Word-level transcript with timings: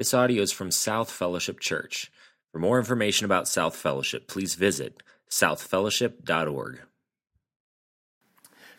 This 0.00 0.14
audio 0.14 0.42
is 0.42 0.50
from 0.50 0.70
South 0.70 1.10
Fellowship 1.10 1.60
Church. 1.60 2.10
For 2.52 2.58
more 2.58 2.78
information 2.78 3.26
about 3.26 3.46
South 3.46 3.76
Fellowship, 3.76 4.28
please 4.28 4.54
visit 4.54 5.02
southfellowship.org. 5.28 6.80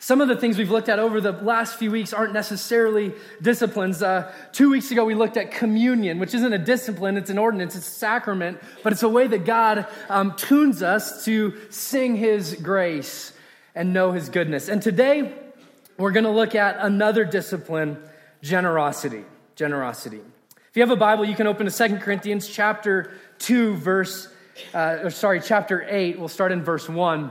Some 0.00 0.20
of 0.20 0.26
the 0.26 0.34
things 0.34 0.58
we've 0.58 0.72
looked 0.72 0.88
at 0.88 0.98
over 0.98 1.20
the 1.20 1.30
last 1.30 1.76
few 1.76 1.92
weeks 1.92 2.12
aren't 2.12 2.32
necessarily 2.32 3.12
disciplines. 3.40 4.02
Uh, 4.02 4.32
two 4.50 4.68
weeks 4.68 4.90
ago, 4.90 5.04
we 5.04 5.14
looked 5.14 5.36
at 5.36 5.52
communion, 5.52 6.18
which 6.18 6.34
isn't 6.34 6.52
a 6.52 6.58
discipline, 6.58 7.16
it's 7.16 7.30
an 7.30 7.38
ordinance, 7.38 7.76
it's 7.76 7.86
a 7.86 7.90
sacrament, 7.92 8.58
but 8.82 8.92
it's 8.92 9.04
a 9.04 9.08
way 9.08 9.28
that 9.28 9.44
God 9.44 9.86
um, 10.08 10.34
tunes 10.34 10.82
us 10.82 11.24
to 11.26 11.54
sing 11.70 12.16
His 12.16 12.54
grace 12.54 13.32
and 13.76 13.92
know 13.92 14.10
His 14.10 14.28
goodness. 14.28 14.68
And 14.68 14.82
today, 14.82 15.32
we're 15.98 16.10
going 16.10 16.24
to 16.24 16.30
look 16.30 16.56
at 16.56 16.78
another 16.80 17.24
discipline 17.24 17.96
generosity. 18.42 19.24
Generosity. 19.54 20.22
If 20.72 20.78
you 20.78 20.82
have 20.84 20.90
a 20.90 20.96
Bible, 20.96 21.26
you 21.26 21.34
can 21.34 21.46
open 21.46 21.70
to 21.70 21.88
2 21.88 21.98
Corinthians 21.98 22.48
chapter 22.48 23.12
2, 23.40 23.74
verse, 23.74 24.28
uh, 24.72 25.00
or 25.02 25.10
sorry, 25.10 25.38
chapter 25.38 25.84
8. 25.86 26.18
We'll 26.18 26.28
start 26.28 26.50
in 26.50 26.62
verse 26.64 26.88
1. 26.88 27.30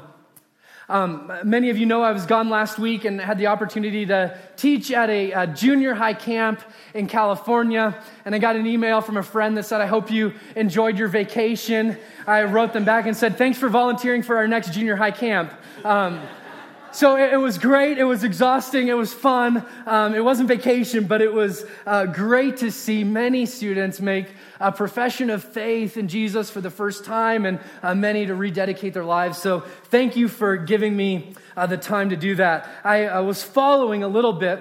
Um, 0.88 1.34
many 1.44 1.72
of 1.72 1.78
you 1.80 1.88
know 1.88 2.04
I 2.04 2.12
was 2.12 2.28
gone 2.28 2.52
last 2.52 2.78
week 2.78 3.04
and 3.04 3.20
had 3.20 3.40
the 3.40 3.48
opportunity 3.48 4.06
to 4.06 4.38
teach 4.58 4.92
at 4.92 5.10
a, 5.10 5.32
a, 5.32 5.48
junior 5.48 5.96
high 5.96 6.14
camp 6.14 6.62
in 6.94 7.08
California. 7.08 8.00
And 8.26 8.36
I 8.36 8.38
got 8.38 8.58
an 8.58 8.68
email 8.68 9.02
from 9.02 9.18
a 9.18 9.24
friend 9.24 9.58
that 9.58 9.64
said, 9.64 9.82
I 9.82 9.88
hope 9.88 10.12
you 10.12 10.34
enjoyed 10.56 11.00
your 11.00 11.08
vacation. 11.08 11.98
I 12.28 12.44
wrote 12.44 12.74
them 12.74 12.86
back 12.86 13.08
and 13.08 13.18
said, 13.18 13.40
Thanks 13.40 13.58
for 13.58 13.70
volunteering 13.70 14.22
for 14.22 14.38
our 14.38 14.48
next 14.48 14.72
junior 14.72 14.96
high 14.96 15.10
camp. 15.10 15.52
Um, 15.84 16.22
so 16.94 17.16
it, 17.16 17.38
was 17.38 17.58
great. 17.58 17.98
It 17.98 18.04
was 18.04 18.24
exhausting. 18.24 18.88
It 18.88 18.98
was 18.98 19.14
fun. 19.14 19.66
Um, 19.86 20.14
it 20.14 20.24
wasn't 20.24 20.48
vacation, 20.48 21.06
but 21.06 21.22
it 21.22 21.34
was 21.34 21.66
uh, 21.86 22.06
great 22.06 22.58
to 22.58 22.72
see 22.72 23.04
many 23.04 23.46
students 23.46 24.00
make 24.00 24.28
a 24.60 24.72
profession 24.72 25.30
of 25.30 25.44
faith 25.44 25.98
in 25.98 26.08
Jesus 26.08 26.50
for 26.50 26.62
the 26.62 26.70
first 26.70 27.06
time 27.06 27.46
and 27.46 27.60
uh, 27.82 27.96
many 27.96 28.26
to 28.26 28.36
rededicate 28.36 28.94
their 28.94 29.06
lives. 29.06 29.38
So 29.38 29.62
thank 29.86 30.16
you 30.16 30.28
for 30.28 30.58
giving 30.58 30.96
me 30.96 31.34
uh, 31.56 31.68
the 31.68 31.78
time 31.78 32.10
to 32.10 32.16
do 32.16 32.36
that. 32.36 32.70
I, 32.84 33.08
I 33.08 33.20
was 33.22 33.44
following 33.44 34.04
a 34.04 34.08
little 34.08 34.34
bit 34.34 34.60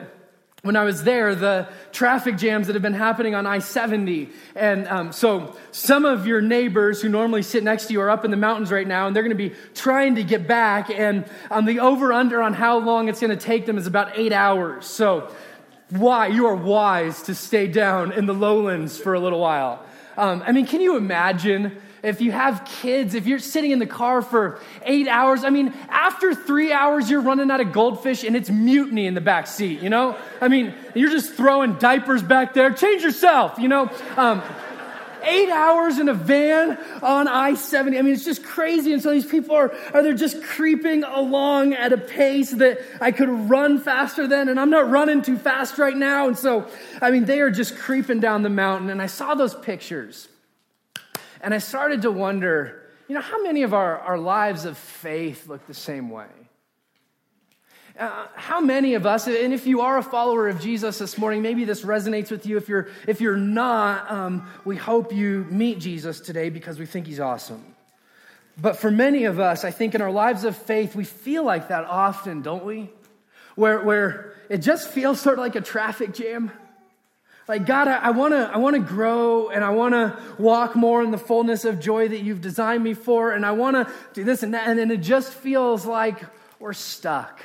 when 0.63 0.77
I 0.77 0.85
was 0.85 1.05
there, 1.05 1.35
the 1.35 1.69
traffic 1.91 2.37
jams 2.37 2.67
that 2.67 2.75
have 2.75 2.83
been 2.83 2.93
happening 2.93 3.35
on 3.35 3.47
I 3.47 3.61
70. 3.61 4.29
And 4.55 4.87
um, 4.89 5.13
so 5.13 5.57
some 5.71 6.05
of 6.05 6.27
your 6.27 6.43
neighbors 6.43 7.01
who 7.01 7.09
normally 7.09 7.43
sit 7.43 7.65
next 7.65 7.87
to 7.87 7.95
you 7.95 8.01
are 8.03 8.11
up 8.11 8.27
in 8.27 8.31
the 8.31 8.37
mountains 8.37 8.71
right 8.71 8.87
now, 8.87 9.07
and 9.07 9.17
they're 9.17 9.23
going 9.23 9.37
to 9.37 9.49
be 9.49 9.55
trying 9.75 10.17
to 10.17 10.23
get 10.23 10.47
back. 10.47 10.91
And 10.91 11.25
um, 11.51 11.65
the 11.65 11.81
over 11.81 12.13
under 12.13 12.43
on 12.43 12.53
how 12.53 12.79
long 12.79 13.09
it's 13.09 13.21
going 13.21 13.37
to 13.37 13.43
take 13.43 13.65
them 13.65 13.79
is 13.79 13.87
about 13.87 14.19
eight 14.19 14.33
hours. 14.33 14.87
So, 14.87 15.33
why? 15.89 16.29
You 16.29 16.47
are 16.47 16.55
wise 16.55 17.23
to 17.23 17.35
stay 17.35 17.67
down 17.67 18.13
in 18.13 18.27
the 18.27 18.35
lowlands 18.35 18.99
for 18.99 19.15
a 19.15 19.21
little 19.21 19.41
while. 19.41 19.85
Um, 20.17 20.43
I 20.47 20.53
mean, 20.53 20.67
can 20.67 20.81
you 20.81 20.97
imagine? 20.97 21.81
If 22.03 22.21
you 22.21 22.33
have 22.33 22.65
kids, 22.81 23.15
if 23.15 23.27
you're 23.27 23.39
sitting 23.39 23.71
in 23.71 23.79
the 23.79 23.87
car 23.87 24.23
for 24.23 24.61
eight 24.83 25.09
hours, 25.09 25.45
I 25.45 25.51
mean, 25.51 25.75
after 25.89 26.35
three 26.35 26.73
hours, 26.73 27.11
you're 27.11 27.21
running 27.21 27.51
out 27.51 27.61
of 27.61 27.73
goldfish 27.73 28.25
and 28.25 28.35
it's 28.35 28.51
mutiny 28.51 29.07
in 29.07 29.15
the 29.15 29.21
back 29.21 29.47
seat, 29.47 29.83
you 29.83 29.91
know? 29.91 30.17
I 30.41 30.49
mean, 30.49 30.75
you're 30.95 31.11
just 31.11 31.35
throwing 31.35 31.75
diapers 31.75 32.23
back 32.23 32.55
there. 32.55 32.73
Change 32.73 33.03
yourself, 33.03 33.59
you 33.59 33.69
know? 33.69 33.91
Um, 34.17 34.43
eight 35.23 35.51
hours 35.51 35.99
in 35.99 36.09
a 36.09 36.15
van 36.15 36.79
on 37.03 37.29
I 37.29 37.55
70. 37.55 37.99
I 37.99 38.03
mean, 38.03 38.15
it's 38.15 38.25
just 38.25 38.43
crazy. 38.43 38.93
And 38.93 39.03
so 39.03 39.11
these 39.11 39.27
people 39.27 39.55
are, 39.55 39.73
are 39.93 40.03
they're 40.03 40.15
just 40.15 40.43
creeping 40.43 41.05
along 41.05 41.75
at 41.75 41.93
a 41.93 41.99
pace 41.99 42.51
that 42.53 42.81
I 43.01 43.13
could 43.13 43.29
run 43.29 43.79
faster 43.79 44.27
than, 44.27 44.49
and 44.49 44.59
I'm 44.59 44.71
not 44.71 44.89
running 44.91 45.23
too 45.23 45.37
fast 45.37 45.79
right 45.79 45.97
now. 45.97 46.29
And 46.29 46.39
so, 46.39 46.67
I 47.03 47.11
mean, 47.11 47.25
they 47.25 47.41
are 47.41 47.51
just 47.51 47.77
creeping 47.77 48.21
down 48.21 48.43
the 48.43 48.49
mountain. 48.49 48.91
And 48.91 49.01
I 49.03 49.07
saw 49.07 49.35
those 49.35 49.55
pictures. 49.55 50.29
And 51.41 51.55
I 51.55 51.59
started 51.59 52.03
to 52.03 52.11
wonder, 52.11 52.83
you 53.09 53.15
know, 53.15 53.21
how 53.21 53.43
many 53.43 53.63
of 53.63 53.73
our, 53.75 53.99
our 53.99 54.19
lives 54.19 54.65
of 54.65 54.77
faith 54.77 55.49
look 55.49 55.67
the 55.67 55.75
same 55.75 56.11
way? 56.11 56.27
Uh, 57.99 58.27
how 58.35 58.61
many 58.61 58.95
of 58.95 59.05
us, 59.05 59.27
and 59.27 59.53
if 59.53 59.67
you 59.67 59.83
are 59.83 59.99
a 59.99 60.03
follower 60.03 60.49
of 60.49 60.61
Jesus 60.61 60.99
this 60.99 61.19
morning, 61.19 61.43
maybe 61.43 61.65
this 61.65 61.83
resonates 61.83 62.31
with 62.31 62.47
you. 62.47 62.57
If 62.57 62.69
you're, 62.69 62.89
if 63.07 63.21
you're 63.21 63.37
not, 63.37 64.11
um, 64.11 64.49
we 64.65 64.77
hope 64.77 65.13
you 65.13 65.47
meet 65.51 65.81
Jesus 65.81 66.21
today 66.21 66.51
because 66.51 66.79
we 66.79 66.87
think 66.87 67.07
he's 67.07 67.21
awesome. 67.21 67.63
But 68.57 68.77
for 68.77 68.91
many 68.91 69.25
of 69.25 69.41
us, 69.41 69.65
I 69.65 69.71
think 69.71 69.95
in 69.95 70.03
our 70.03 70.11
lives 70.11 70.45
of 70.45 70.57
faith, 70.57 70.95
we 70.95 71.05
feel 71.05 71.45
like 71.45 71.69
that 71.69 71.85
often, 71.85 72.43
don't 72.43 72.65
we? 72.65 72.91
Where, 73.55 73.81
where 73.81 74.35
it 74.49 74.59
just 74.59 74.89
feels 74.89 75.21
sort 75.21 75.39
of 75.39 75.45
like 75.45 75.57
a 75.57 75.61
traffic 75.61 76.15
jam. 76.15 76.51
Like, 77.51 77.67
God, 77.67 77.89
I, 77.89 77.97
I 77.97 78.11
want 78.11 78.33
to 78.33 78.49
I 78.49 78.59
wanna 78.59 78.79
grow 78.79 79.49
and 79.49 79.65
I 79.65 79.71
want 79.71 79.93
to 79.93 80.17
walk 80.39 80.77
more 80.77 81.03
in 81.03 81.11
the 81.11 81.19
fullness 81.19 81.65
of 81.65 81.81
joy 81.81 82.07
that 82.07 82.21
you've 82.21 82.41
designed 82.41 82.85
me 82.85 82.95
for. 82.95 83.33
And 83.33 83.45
I 83.45 83.51
want 83.51 83.75
to 83.75 83.93
do 84.13 84.23
this 84.23 84.45
and 84.45 84.55
that. 84.55 84.69
And 84.69 84.79
then 84.79 84.93
it 84.93 84.99
just 84.99 85.33
feels 85.33 85.85
like 85.85 86.23
we're 86.61 86.75
stuck. 86.75 87.43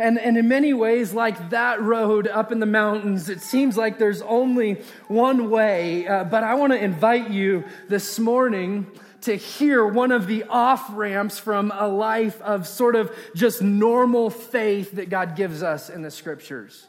And, 0.00 0.18
and 0.18 0.36
in 0.36 0.48
many 0.48 0.74
ways, 0.74 1.12
like 1.12 1.50
that 1.50 1.80
road 1.80 2.26
up 2.26 2.50
in 2.50 2.58
the 2.58 2.66
mountains, 2.66 3.28
it 3.28 3.40
seems 3.40 3.76
like 3.76 4.00
there's 4.00 4.20
only 4.22 4.82
one 5.06 5.48
way. 5.48 6.08
Uh, 6.08 6.24
but 6.24 6.42
I 6.42 6.54
want 6.54 6.72
to 6.72 6.82
invite 6.82 7.30
you 7.30 7.66
this 7.88 8.18
morning 8.18 8.90
to 9.20 9.36
hear 9.36 9.86
one 9.86 10.10
of 10.10 10.26
the 10.26 10.42
off 10.48 10.88
ramps 10.90 11.38
from 11.38 11.72
a 11.72 11.86
life 11.86 12.42
of 12.42 12.66
sort 12.66 12.96
of 12.96 13.16
just 13.36 13.62
normal 13.62 14.28
faith 14.28 14.90
that 14.96 15.08
God 15.08 15.36
gives 15.36 15.62
us 15.62 15.88
in 15.88 16.02
the 16.02 16.10
scriptures. 16.10 16.88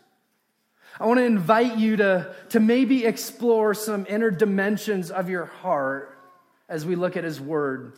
I 0.99 1.05
want 1.05 1.19
to 1.19 1.25
invite 1.25 1.77
you 1.77 1.97
to, 1.97 2.35
to 2.49 2.59
maybe 2.59 3.05
explore 3.05 3.73
some 3.73 4.05
inner 4.09 4.31
dimensions 4.31 5.11
of 5.11 5.29
your 5.29 5.45
heart 5.45 6.17
as 6.67 6.85
we 6.85 6.95
look 6.95 7.15
at 7.15 7.23
His 7.23 7.39
Word 7.39 7.93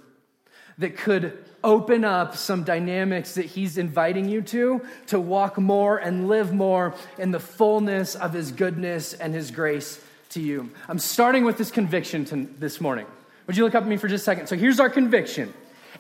that 0.77 0.97
could 0.97 1.37
open 1.63 2.03
up 2.03 2.35
some 2.35 2.63
dynamics 2.63 3.35
that 3.35 3.45
He's 3.45 3.77
inviting 3.77 4.29
you 4.29 4.41
to, 4.43 4.85
to 5.07 5.19
walk 5.19 5.57
more 5.57 5.97
and 5.97 6.27
live 6.27 6.53
more 6.53 6.93
in 7.17 7.31
the 7.31 7.39
fullness 7.39 8.15
of 8.15 8.33
His 8.33 8.51
goodness 8.51 9.13
and 9.13 9.33
His 9.33 9.49
grace 9.49 9.99
to 10.29 10.39
you. 10.39 10.69
I'm 10.87 10.99
starting 10.99 11.43
with 11.43 11.57
this 11.57 11.71
conviction 11.71 12.25
to, 12.25 12.47
this 12.59 12.79
morning. 12.79 13.07
Would 13.47 13.57
you 13.57 13.63
look 13.63 13.75
up 13.75 13.83
at 13.83 13.89
me 13.89 13.97
for 13.97 14.07
just 14.07 14.21
a 14.21 14.25
second? 14.25 14.47
So 14.47 14.55
here's 14.55 14.79
our 14.79 14.89
conviction 14.89 15.53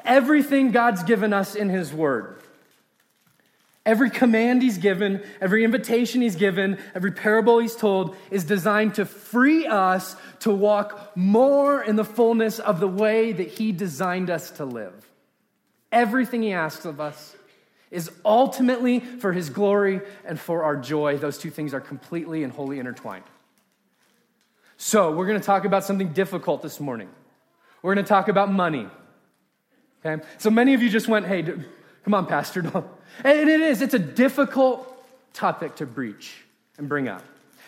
everything 0.05 0.71
God's 0.71 1.03
given 1.03 1.33
us 1.33 1.55
in 1.55 1.69
His 1.69 1.91
Word 1.91 2.41
Every 3.83 4.11
command 4.11 4.61
he's 4.61 4.77
given, 4.77 5.23
every 5.39 5.63
invitation 5.63 6.21
he's 6.21 6.35
given, 6.35 6.77
every 6.93 7.11
parable 7.11 7.57
he's 7.57 7.75
told 7.75 8.15
is 8.29 8.43
designed 8.43 8.95
to 8.95 9.05
free 9.05 9.65
us 9.65 10.15
to 10.41 10.51
walk 10.51 11.11
more 11.15 11.81
in 11.81 11.95
the 11.95 12.05
fullness 12.05 12.59
of 12.59 12.79
the 12.79 12.87
way 12.87 13.31
that 13.31 13.47
he 13.47 13.71
designed 13.71 14.29
us 14.29 14.51
to 14.51 14.65
live. 14.65 14.93
Everything 15.91 16.43
he 16.43 16.53
asks 16.53 16.85
of 16.85 17.01
us 17.01 17.35
is 17.89 18.11
ultimately 18.23 18.99
for 18.99 19.33
his 19.33 19.49
glory 19.49 20.01
and 20.25 20.39
for 20.39 20.63
our 20.63 20.77
joy. 20.77 21.17
Those 21.17 21.39
two 21.39 21.49
things 21.49 21.73
are 21.73 21.81
completely 21.81 22.43
and 22.43 22.53
wholly 22.53 22.77
intertwined. 22.77 23.25
So, 24.77 25.11
we're 25.11 25.27
going 25.27 25.39
to 25.39 25.45
talk 25.45 25.65
about 25.65 25.83
something 25.83 26.13
difficult 26.13 26.61
this 26.61 26.79
morning. 26.79 27.09
We're 27.81 27.93
going 27.93 28.05
to 28.05 28.09
talk 28.09 28.29
about 28.29 28.51
money. 28.51 28.87
Okay? 30.03 30.23
So, 30.37 30.49
many 30.49 30.73
of 30.73 30.81
you 30.81 30.89
just 30.89 31.07
went, 31.07 31.27
hey, 31.27 31.43
come 31.43 32.13
on, 32.13 32.25
Pastor, 32.25 32.61
don't 32.61 32.87
and 33.23 33.49
it 33.49 33.61
is, 33.61 33.81
it's 33.81 33.93
a 33.93 33.99
difficult 33.99 34.87
topic 35.33 35.75
to 35.77 35.85
breach 35.85 36.33
and 36.77 36.89
bring 36.89 37.07
up. 37.07 37.23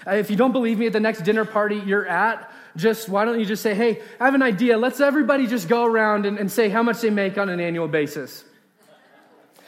Uh, 0.05 0.15
if 0.15 0.29
you 0.29 0.35
don't 0.35 0.51
believe 0.51 0.77
me 0.77 0.87
at 0.87 0.93
the 0.93 0.99
next 0.99 1.21
dinner 1.21 1.45
party 1.45 1.77
you're 1.77 2.07
at, 2.07 2.51
just 2.75 3.07
why 3.07 3.23
don't 3.25 3.39
you 3.39 3.45
just 3.45 3.61
say, 3.61 3.73
hey, 3.73 4.01
I 4.19 4.25
have 4.25 4.35
an 4.35 4.41
idea. 4.41 4.77
Let's 4.77 4.99
everybody 4.99 5.47
just 5.47 5.69
go 5.69 5.85
around 5.85 6.25
and, 6.25 6.37
and 6.37 6.51
say 6.51 6.69
how 6.69 6.83
much 6.83 7.01
they 7.01 7.09
make 7.09 7.37
on 7.37 7.49
an 7.49 7.59
annual 7.59 7.87
basis. 7.87 8.43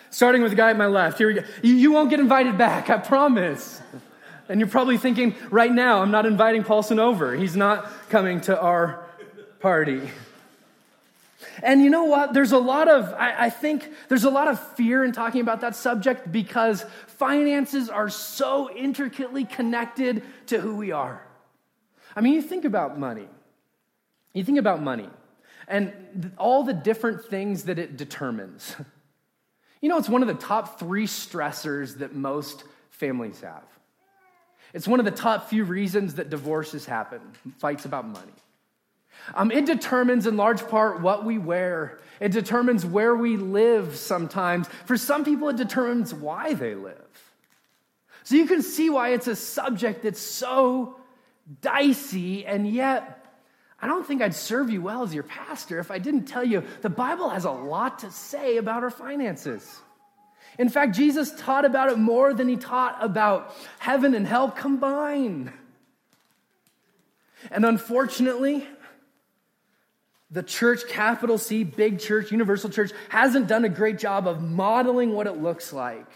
Starting 0.10 0.42
with 0.42 0.52
the 0.52 0.56
guy 0.56 0.70
at 0.70 0.78
my 0.78 0.88
left. 0.88 1.18
Here 1.18 1.28
we 1.28 1.34
go. 1.36 1.44
You, 1.62 1.74
you 1.76 1.92
won't 1.92 2.10
get 2.10 2.20
invited 2.20 2.58
back, 2.58 2.90
I 2.90 2.98
promise. 2.98 3.82
And 4.48 4.60
you're 4.60 4.70
probably 4.70 4.98
thinking, 4.98 5.36
right 5.50 5.72
now, 5.72 6.02
I'm 6.02 6.12
not 6.12 6.26
inviting 6.26 6.64
Paulson 6.64 7.00
over. 7.00 7.36
He's 7.36 7.56
not 7.56 7.90
coming 8.10 8.42
to 8.42 8.60
our 8.60 9.06
party. 9.60 10.02
And 11.64 11.82
you 11.82 11.90
know 11.90 12.06
what? 12.06 12.34
There's 12.34 12.52
a 12.52 12.58
lot 12.58 12.88
of, 12.88 13.14
I, 13.14 13.46
I, 13.46 13.50
think 13.50 13.90
there's 14.10 14.24
a 14.24 14.30
lot 14.30 14.48
of 14.48 14.60
fear 14.76 15.04
in 15.04 15.12
talking 15.12 15.42
about 15.42 15.62
that 15.62 15.76
subject 15.76 16.32
because 16.32 16.86
finances 17.08 17.90
are 17.90 18.10
so 18.10 18.70
intricately 18.72 19.46
connected 19.46 20.24
to 20.48 20.60
who 20.60 20.76
we 20.76 20.92
are. 20.92 21.26
I 22.16 22.22
mean, 22.22 22.34
you 22.34 22.42
think 22.42 22.66
about 22.66 23.00
money. 23.00 23.28
You 24.34 24.44
think 24.44 24.60
about 24.60 24.82
money 24.82 25.10
and 25.68 26.32
all 26.38 26.64
the 26.64 26.74
different 26.74 27.26
things 27.26 27.64
that 27.64 27.80
it 27.80 27.98
determines. 27.98 28.76
You 29.82 29.90
know, 29.90 30.00
it's 30.00 30.10
one 30.10 30.24
of 30.24 30.28
the 30.28 30.34
top 30.34 30.80
three 30.80 31.06
stressors 31.06 32.00
that 32.00 32.16
most 32.16 32.64
families 32.90 33.42
have. 33.42 33.66
It's 34.74 34.88
one 34.88 35.00
of 35.00 35.06
the 35.06 35.12
top 35.12 35.48
few 35.48 35.64
reasons 35.64 36.16
that 36.16 36.32
divorces 36.32 36.88
happen, 36.88 37.22
fights 37.60 37.86
about 37.86 38.08
money. 38.08 38.34
Um, 39.34 39.52
it 39.52 39.66
determines 39.66 40.28
in 40.28 40.38
large 40.38 40.68
part 40.68 41.02
what 41.02 41.26
we 41.26 41.38
wear. 41.38 42.00
It 42.20 42.32
determines 42.32 42.86
where 42.86 43.16
we 43.16 43.38
live 43.38 43.96
sometimes. 43.96 44.68
For 44.86 44.98
some 44.98 45.26
people, 45.26 45.50
it 45.50 45.58
determines 45.58 46.14
why 46.14 46.54
they 46.54 46.76
live. 46.76 46.96
So 48.24 48.36
you 48.36 48.46
can 48.46 48.62
see 48.62 48.90
why 48.90 49.10
it's 49.10 49.28
a 49.28 49.36
subject 49.36 50.04
that's 50.04 50.20
so 50.20 50.98
dicey, 51.62 52.46
and 52.46 52.68
yet 52.68 53.26
I 53.80 53.88
don't 53.88 54.06
think 54.06 54.22
I'd 54.22 54.34
serve 54.34 54.70
you 54.70 54.82
well 54.82 55.04
as 55.04 55.14
your 55.14 55.24
pastor 55.24 55.80
if 55.80 55.92
I 55.92 56.00
didn't 56.00 56.26
tell 56.26 56.44
you 56.44 56.64
the 56.82 56.90
Bible 56.90 57.30
has 57.30 57.46
a 57.46 57.52
lot 57.52 58.00
to 58.00 58.10
say 58.10 58.58
about 58.58 58.84
our 58.84 58.90
finances. 58.90 59.80
In 60.58 60.70
fact, 60.70 60.96
Jesus 60.96 61.34
taught 61.38 61.66
about 61.66 61.92
it 61.92 61.98
more 61.98 62.34
than 62.34 62.48
he 62.48 62.56
taught 62.56 62.98
about 63.00 63.54
heaven 63.78 64.16
and 64.16 64.26
hell 64.26 64.50
combined. 64.50 65.52
And 67.52 67.66
unfortunately, 67.66 68.66
the 70.32 70.44
church, 70.44 70.88
capital 70.88 71.38
C, 71.38 71.64
big 71.64 72.00
church, 72.00 72.32
universal 72.32 72.70
church, 72.70 72.92
hasn't 73.10 73.48
done 73.48 73.66
a 73.66 73.70
great 73.70 74.00
job 74.00 74.28
of 74.28 74.42
modeling 74.42 75.14
what 75.14 75.28
it 75.28 75.38
looks 75.38 75.72
like 75.72 76.08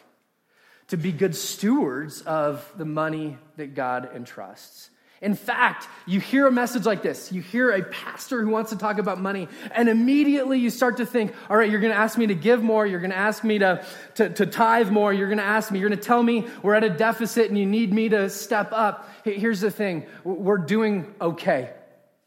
to 0.87 0.97
be 0.97 1.11
good 1.11 1.35
stewards 1.35 2.21
of 2.21 2.69
the 2.77 2.85
money 2.85 3.37
that 3.57 3.75
God 3.75 4.09
entrusts. 4.15 4.89
In 5.21 5.35
fact, 5.35 5.87
you 6.05 6.19
hear 6.19 6.47
a 6.47 6.51
message 6.51 6.85
like 6.85 7.03
this. 7.03 7.31
You 7.31 7.41
hear 7.41 7.71
a 7.71 7.83
pastor 7.83 8.41
who 8.41 8.49
wants 8.49 8.71
to 8.71 8.77
talk 8.77 8.99
about 8.99 9.19
money, 9.19 9.49
and 9.71 9.89
immediately 9.89 10.59
you 10.59 10.69
start 10.69 10.97
to 10.97 11.05
think, 11.05 11.33
all 11.49 11.57
right, 11.57 11.69
you're 11.69 11.81
going 11.81 11.91
to 11.91 11.99
ask 11.99 12.17
me 12.17 12.27
to 12.27 12.35
give 12.35 12.63
more. 12.63 12.87
You're 12.87 13.01
going 13.01 13.11
to 13.11 13.17
ask 13.17 13.43
me 13.43 13.59
to, 13.59 13.85
to, 14.15 14.29
to 14.29 14.45
tithe 14.45 14.89
more. 14.89 15.11
You're 15.11 15.27
going 15.27 15.39
to 15.39 15.43
ask 15.43 15.71
me, 15.71 15.79
you're 15.79 15.89
going 15.89 15.99
to 15.99 16.05
tell 16.05 16.23
me 16.23 16.47
we're 16.63 16.73
at 16.73 16.85
a 16.85 16.89
deficit 16.89 17.49
and 17.49 17.57
you 17.57 17.65
need 17.65 17.93
me 17.93 18.09
to 18.09 18.29
step 18.29 18.69
up. 18.71 19.09
Here's 19.25 19.59
the 19.59 19.71
thing 19.71 20.05
we're 20.23 20.57
doing 20.57 21.13
okay 21.19 21.73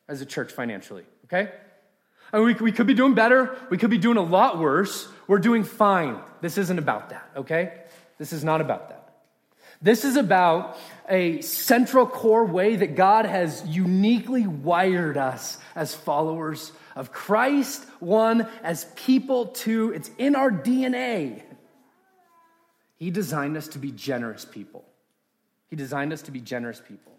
as 0.06 0.20
a 0.20 0.26
church 0.26 0.52
financially, 0.52 1.05
okay? 1.25 1.50
Mean, 2.32 2.44
we, 2.44 2.55
we 2.55 2.73
could 2.73 2.87
be 2.87 2.94
doing 2.94 3.14
better. 3.14 3.56
We 3.70 3.79
could 3.79 3.90
be 3.90 3.99
doing 3.99 4.17
a 4.17 4.23
lot 4.23 4.58
worse. 4.58 5.08
We're 5.26 5.38
doing 5.38 5.64
fine. 5.64 6.19
This 6.40 6.58
isn't 6.58 6.79
about 6.79 7.11
that, 7.11 7.31
okay? 7.37 7.73
This 8.19 8.32
is 8.32 8.43
not 8.43 8.61
about 8.61 8.88
that. 8.88 9.02
This 9.82 10.05
is 10.05 10.17
about 10.17 10.79
a 11.08 11.40
central 11.40 12.06
core 12.06 12.44
way 12.44 12.76
that 12.76 12.94
God 12.94 13.26
has 13.26 13.67
uniquely 13.67 14.46
wired 14.46 15.17
us 15.17 15.58
as 15.75 15.94
followers 15.94 16.73
of 16.94 17.12
Christ, 17.12 17.84
one, 17.99 18.46
as 18.62 18.87
people, 18.94 19.46
two, 19.46 19.93
it's 19.93 20.11
in 20.19 20.37
our 20.37 20.50
DNA. 20.50 21.43
He 22.96 23.11
designed 23.11 23.56
us 23.56 23.69
to 23.69 23.79
be 23.79 23.90
generous 23.90 24.44
people. 24.44 24.84
He 25.69 25.76
designed 25.76 26.12
us 26.12 26.23
to 26.23 26.31
be 26.31 26.40
generous 26.40 26.81
people. 26.81 27.12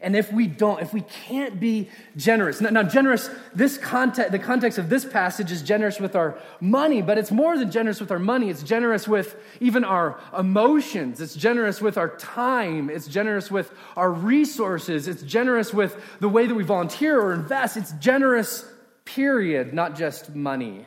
And 0.00 0.14
if 0.14 0.30
we 0.30 0.46
don't, 0.46 0.82
if 0.82 0.92
we 0.92 1.00
can't 1.00 1.58
be 1.58 1.88
generous, 2.16 2.60
now, 2.60 2.68
now, 2.68 2.82
generous, 2.82 3.30
this 3.54 3.78
context, 3.78 4.30
the 4.30 4.38
context 4.38 4.78
of 4.78 4.90
this 4.90 5.06
passage 5.06 5.50
is 5.50 5.62
generous 5.62 5.98
with 5.98 6.14
our 6.14 6.38
money, 6.60 7.00
but 7.00 7.16
it's 7.16 7.30
more 7.30 7.56
than 7.56 7.70
generous 7.70 7.98
with 7.98 8.10
our 8.10 8.18
money. 8.18 8.50
It's 8.50 8.62
generous 8.62 9.08
with 9.08 9.36
even 9.58 9.84
our 9.84 10.20
emotions. 10.36 11.20
It's 11.22 11.34
generous 11.34 11.80
with 11.80 11.96
our 11.96 12.14
time. 12.16 12.90
It's 12.90 13.08
generous 13.08 13.50
with 13.50 13.72
our 13.96 14.10
resources. 14.10 15.08
It's 15.08 15.22
generous 15.22 15.72
with 15.72 15.96
the 16.20 16.28
way 16.28 16.46
that 16.46 16.54
we 16.54 16.62
volunteer 16.62 17.18
or 17.18 17.32
invest. 17.32 17.78
It's 17.78 17.92
generous, 17.92 18.66
period, 19.06 19.72
not 19.72 19.96
just 19.96 20.34
money. 20.34 20.84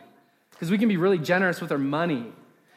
Because 0.52 0.70
we 0.70 0.78
can 0.78 0.88
be 0.88 0.98
really 0.98 1.20
generous 1.20 1.62
with 1.62 1.72
our 1.72 1.80
money 1.80 2.32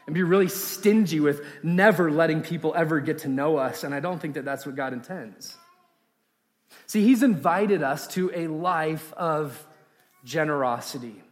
and 0.07 0.15
be 0.15 0.23
really 0.23 0.49
stingy 0.49 1.21
with 1.21 1.45
never 1.63 2.11
letting 2.11 2.41
people 2.41 2.73
ever 2.75 3.01
get 3.01 3.19
to 3.19 3.29
know 3.29 3.59
us. 3.59 3.85
And 3.85 3.95
I 3.95 4.01
don't 4.01 4.19
think 4.19 4.35
that 4.35 4.47
that's 4.47 4.65
what 4.65 4.77
God 4.77 4.95
intends. 4.95 5.59
See, 6.93 7.03
he's 7.03 7.23
invited 7.23 7.83
us 7.83 8.07
to 8.09 8.31
a 8.35 8.49
life 8.49 9.15
of 9.15 9.67
generosity. 10.25 11.23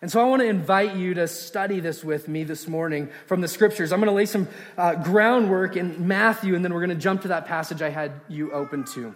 And 0.00 0.10
so 0.10 0.18
I 0.18 0.24
want 0.24 0.40
to 0.40 0.48
invite 0.48 0.96
you 0.96 1.12
to 1.12 1.28
study 1.28 1.80
this 1.80 2.02
with 2.02 2.26
me 2.26 2.42
this 2.42 2.66
morning 2.66 3.10
from 3.26 3.42
the 3.42 3.48
scriptures. 3.48 3.92
I'm 3.92 4.00
going 4.00 4.08
to 4.08 4.16
lay 4.16 4.24
some 4.24 4.48
uh, 4.78 4.94
groundwork 4.94 5.76
in 5.76 6.08
Matthew, 6.08 6.54
and 6.54 6.64
then 6.64 6.72
we're 6.72 6.80
going 6.80 6.96
to 6.96 7.02
jump 7.02 7.20
to 7.20 7.28
that 7.28 7.44
passage 7.44 7.82
I 7.82 7.90
had 7.90 8.12
you 8.30 8.50
open 8.52 8.84
to. 8.94 9.14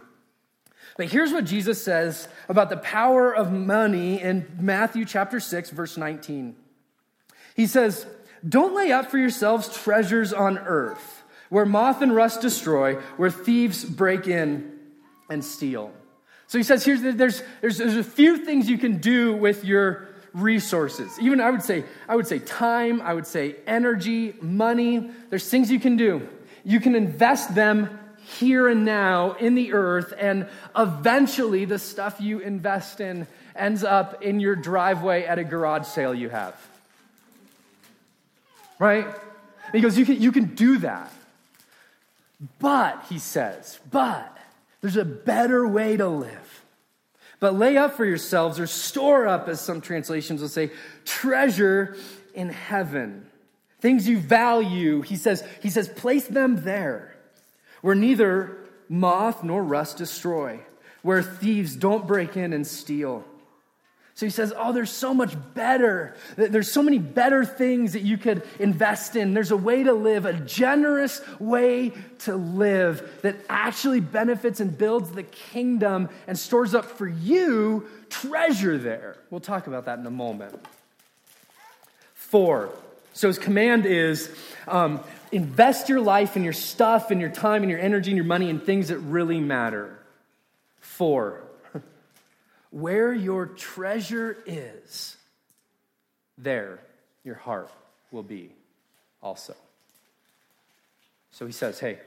But 0.99 1.07
here's 1.07 1.33
what 1.33 1.47
Jesus 1.47 1.83
says 1.83 2.29
about 2.51 2.69
the 2.69 2.77
power 2.77 3.35
of 3.35 3.51
money 3.51 4.21
in 4.21 4.47
Matthew 4.61 5.07
chapter 5.07 5.41
6, 5.41 5.71
verse 5.71 5.97
19. 5.97 6.55
He 7.57 7.67
says, 7.67 8.05
Don't 8.47 8.77
lay 8.77 8.93
up 8.93 9.11
for 9.11 9.17
yourselves 9.17 9.75
treasures 9.75 10.35
on 10.35 10.59
earth, 10.59 11.23
where 11.49 11.65
moth 11.65 12.03
and 12.03 12.15
rust 12.15 12.43
destroy, 12.43 12.97
where 13.17 13.31
thieves 13.31 13.87
break 13.87 14.29
in 14.29 14.78
and 15.29 15.45
steal. 15.45 15.93
So 16.47 16.59
he 16.59 16.65
says 16.65 16.85
here's 16.85 17.03
there's, 17.03 17.43
there's, 17.61 17.79
there's 17.79 17.97
a 17.97 18.05
few 18.05 18.45
things 18.45 18.69
you 18.69 18.79
can 18.79 18.99
do 18.99 19.35
with 19.35 19.65
your 19.65 20.09
resources. 20.33 21.19
Even 21.21 21.41
I 21.41 21.51
would 21.51 21.63
say, 21.63 21.85
I 22.09 22.17
would 22.17 22.27
say 22.27 22.39
time, 22.39 23.01
I 23.03 23.15
would 23.15 23.27
say 23.27 23.57
energy, 23.67 24.35
money. 24.41 25.11
There's 25.31 25.49
things 25.49 25.71
you 25.71 25.81
can 25.81 25.97
do. 25.97 26.27
You 26.65 26.81
can 26.81 26.95
invest 26.95 27.55
them 27.55 27.99
here 28.25 28.69
and 28.69 28.85
now 28.85 29.33
in 29.33 29.55
the 29.55 29.73
earth, 29.73 30.13
and 30.19 30.49
eventually 30.77 31.65
the 31.65 31.79
stuff 31.79 32.21
you 32.21 32.41
invest 32.41 33.01
in 33.01 33.27
ends 33.57 33.85
up 33.85 34.23
in 34.23 34.39
your 34.39 34.55
driveway 34.55 35.25
at 35.25 35.39
a 35.39 35.45
garage 35.45 35.87
sale 35.87 36.15
you 36.15 36.29
have. 36.29 36.55
Right? 38.79 39.07
He 39.73 39.81
goes, 39.81 39.99
you 39.99 40.05
can, 40.05 40.21
you 40.21 40.31
can 40.31 40.55
do 40.55 40.79
that. 40.79 41.13
But, 42.59 43.05
he 43.09 43.19
says, 43.19 43.81
but 43.91 44.38
there's 44.81 44.97
a 44.97 45.05
better 45.05 45.67
way 45.67 45.97
to 45.97 46.09
live. 46.09 46.65
But 47.41 47.55
lay 47.55 47.77
up 47.77 47.95
for 47.95 48.05
yourselves, 48.05 48.59
or 48.59 48.67
store 48.67 49.27
up, 49.27 49.49
as 49.49 49.61
some 49.61 49.81
translations 49.81 50.41
will 50.41 50.49
say, 50.49 50.71
treasure 51.05 51.97
in 52.35 52.49
heaven. 52.49 53.27
Things 53.81 54.09
you 54.09 54.19
value, 54.19 55.03
he 55.03 55.17
says, 55.17 55.47
he 55.63 55.71
says, 55.71 55.89
place 55.89 56.27
them 56.27 56.65
there, 56.65 57.17
where 57.81 57.95
neither 57.95 58.57
moth 58.89 59.45
nor 59.45 59.63
rust 59.63 59.99
destroy, 59.99 60.61
where 61.03 61.23
thieves 61.23 61.77
don't 61.77 62.07
break 62.07 62.37
in 62.37 62.53
and 62.53 62.67
steal. 62.67 63.25
So 64.19 64.27
he 64.27 64.31
says, 64.31 64.53
Oh, 64.57 64.73
there's 64.73 64.91
so 64.91 65.15
much 65.15 65.37
better. 65.55 66.17
There's 66.35 66.73
so 66.73 66.83
many 66.83 66.99
better 66.99 67.45
things 67.45 67.93
that 67.93 68.03
you 68.03 68.19
could 68.19 68.43
invest 68.59 69.15
in. 69.15 69.33
There's 69.33 69.53
a 69.53 69.57
way 69.57 69.85
to 69.85 69.93
live, 69.93 70.27
a 70.27 70.33
generous 70.33 71.21
way 71.39 71.93
to 72.25 72.35
live 72.35 73.21
that 73.23 73.37
actually 73.49 74.01
benefits 74.01 74.59
and 74.59 74.77
builds 74.77 75.13
the 75.13 75.23
kingdom 75.23 76.09
and 76.27 76.37
stores 76.37 76.75
up 76.75 76.87
for 76.87 77.07
you 77.07 77.87
treasure 78.11 78.77
there. 78.77 79.19
We'll 79.31 79.39
talk 79.39 79.69
about 79.69 79.85
that 79.85 80.01
in 80.01 80.07
a 80.07 80.11
moment. 80.11 80.59
Four. 82.15 82.71
So 83.13 83.29
his 83.29 83.39
command 83.39 83.87
is 83.87 84.37
um, 84.67 84.99
invest 85.31 85.89
your 85.89 86.01
life 86.01 86.35
and 86.35 86.45
your 86.45 86.55
stuff 86.55 87.13
and 87.13 87.21
your 87.21 87.31
time 87.31 87.63
and 87.63 87.71
your 87.71 87.79
energy 87.79 88.11
and 88.11 88.17
your 88.17 88.27
money 88.27 88.51
in 88.51 88.59
things 88.59 88.89
that 88.89 88.99
really 88.99 89.39
matter. 89.39 89.97
Four. 90.81 91.45
Where 92.71 93.13
your 93.13 93.47
treasure 93.47 94.37
is, 94.47 95.17
there 96.37 96.81
your 97.25 97.35
heart 97.35 97.71
will 98.11 98.23
be 98.23 98.53
also. 99.23 99.55
So 101.31 101.47
he 101.47 101.53
says, 101.53 101.79
hey, 101.79 101.99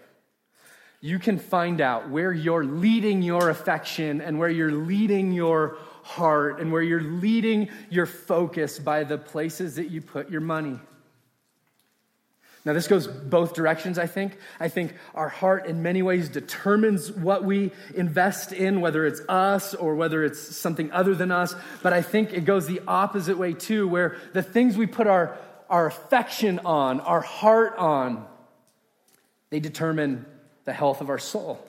you 0.99 1.17
can 1.17 1.39
find 1.39 1.81
out 1.81 2.09
where 2.09 2.31
you're 2.31 2.63
leading 2.63 3.23
your 3.23 3.49
affection 3.49 4.21
and 4.21 4.37
where 4.37 4.49
you're 4.49 4.71
leading 4.71 5.31
your 5.31 5.77
heart 6.03 6.59
and 6.59 6.71
where 6.71 6.81
you're 6.81 7.01
leading 7.01 7.69
your 7.89 8.05
focus 8.05 8.77
by 8.77 9.03
the 9.03 9.17
places 9.17 9.75
that 9.75 9.89
you 9.89 10.01
put 10.01 10.29
your 10.29 10.41
money. 10.41 10.79
Now, 12.63 12.73
this 12.73 12.87
goes 12.87 13.07
both 13.07 13.55
directions, 13.55 13.97
I 13.97 14.05
think. 14.05 14.37
I 14.59 14.67
think 14.67 14.93
our 15.15 15.29
heart, 15.29 15.65
in 15.65 15.81
many 15.81 16.03
ways, 16.03 16.29
determines 16.29 17.11
what 17.11 17.43
we 17.43 17.71
invest 17.95 18.53
in, 18.53 18.81
whether 18.81 19.03
it's 19.05 19.21
us 19.27 19.73
or 19.73 19.95
whether 19.95 20.23
it's 20.23 20.39
something 20.39 20.91
other 20.91 21.15
than 21.15 21.31
us. 21.31 21.55
But 21.81 21.93
I 21.93 22.03
think 22.03 22.33
it 22.33 22.45
goes 22.45 22.67
the 22.67 22.81
opposite 22.87 23.39
way, 23.39 23.53
too, 23.53 23.87
where 23.87 24.15
the 24.33 24.43
things 24.43 24.77
we 24.77 24.85
put 24.85 25.07
our, 25.07 25.39
our 25.69 25.87
affection 25.87 26.59
on, 26.59 26.99
our 26.99 27.21
heart 27.21 27.77
on, 27.77 28.27
they 29.49 29.59
determine 29.59 30.27
the 30.65 30.73
health 30.73 31.01
of 31.01 31.09
our 31.09 31.19
soul. 31.19 31.65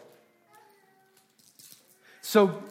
So, 2.20 2.62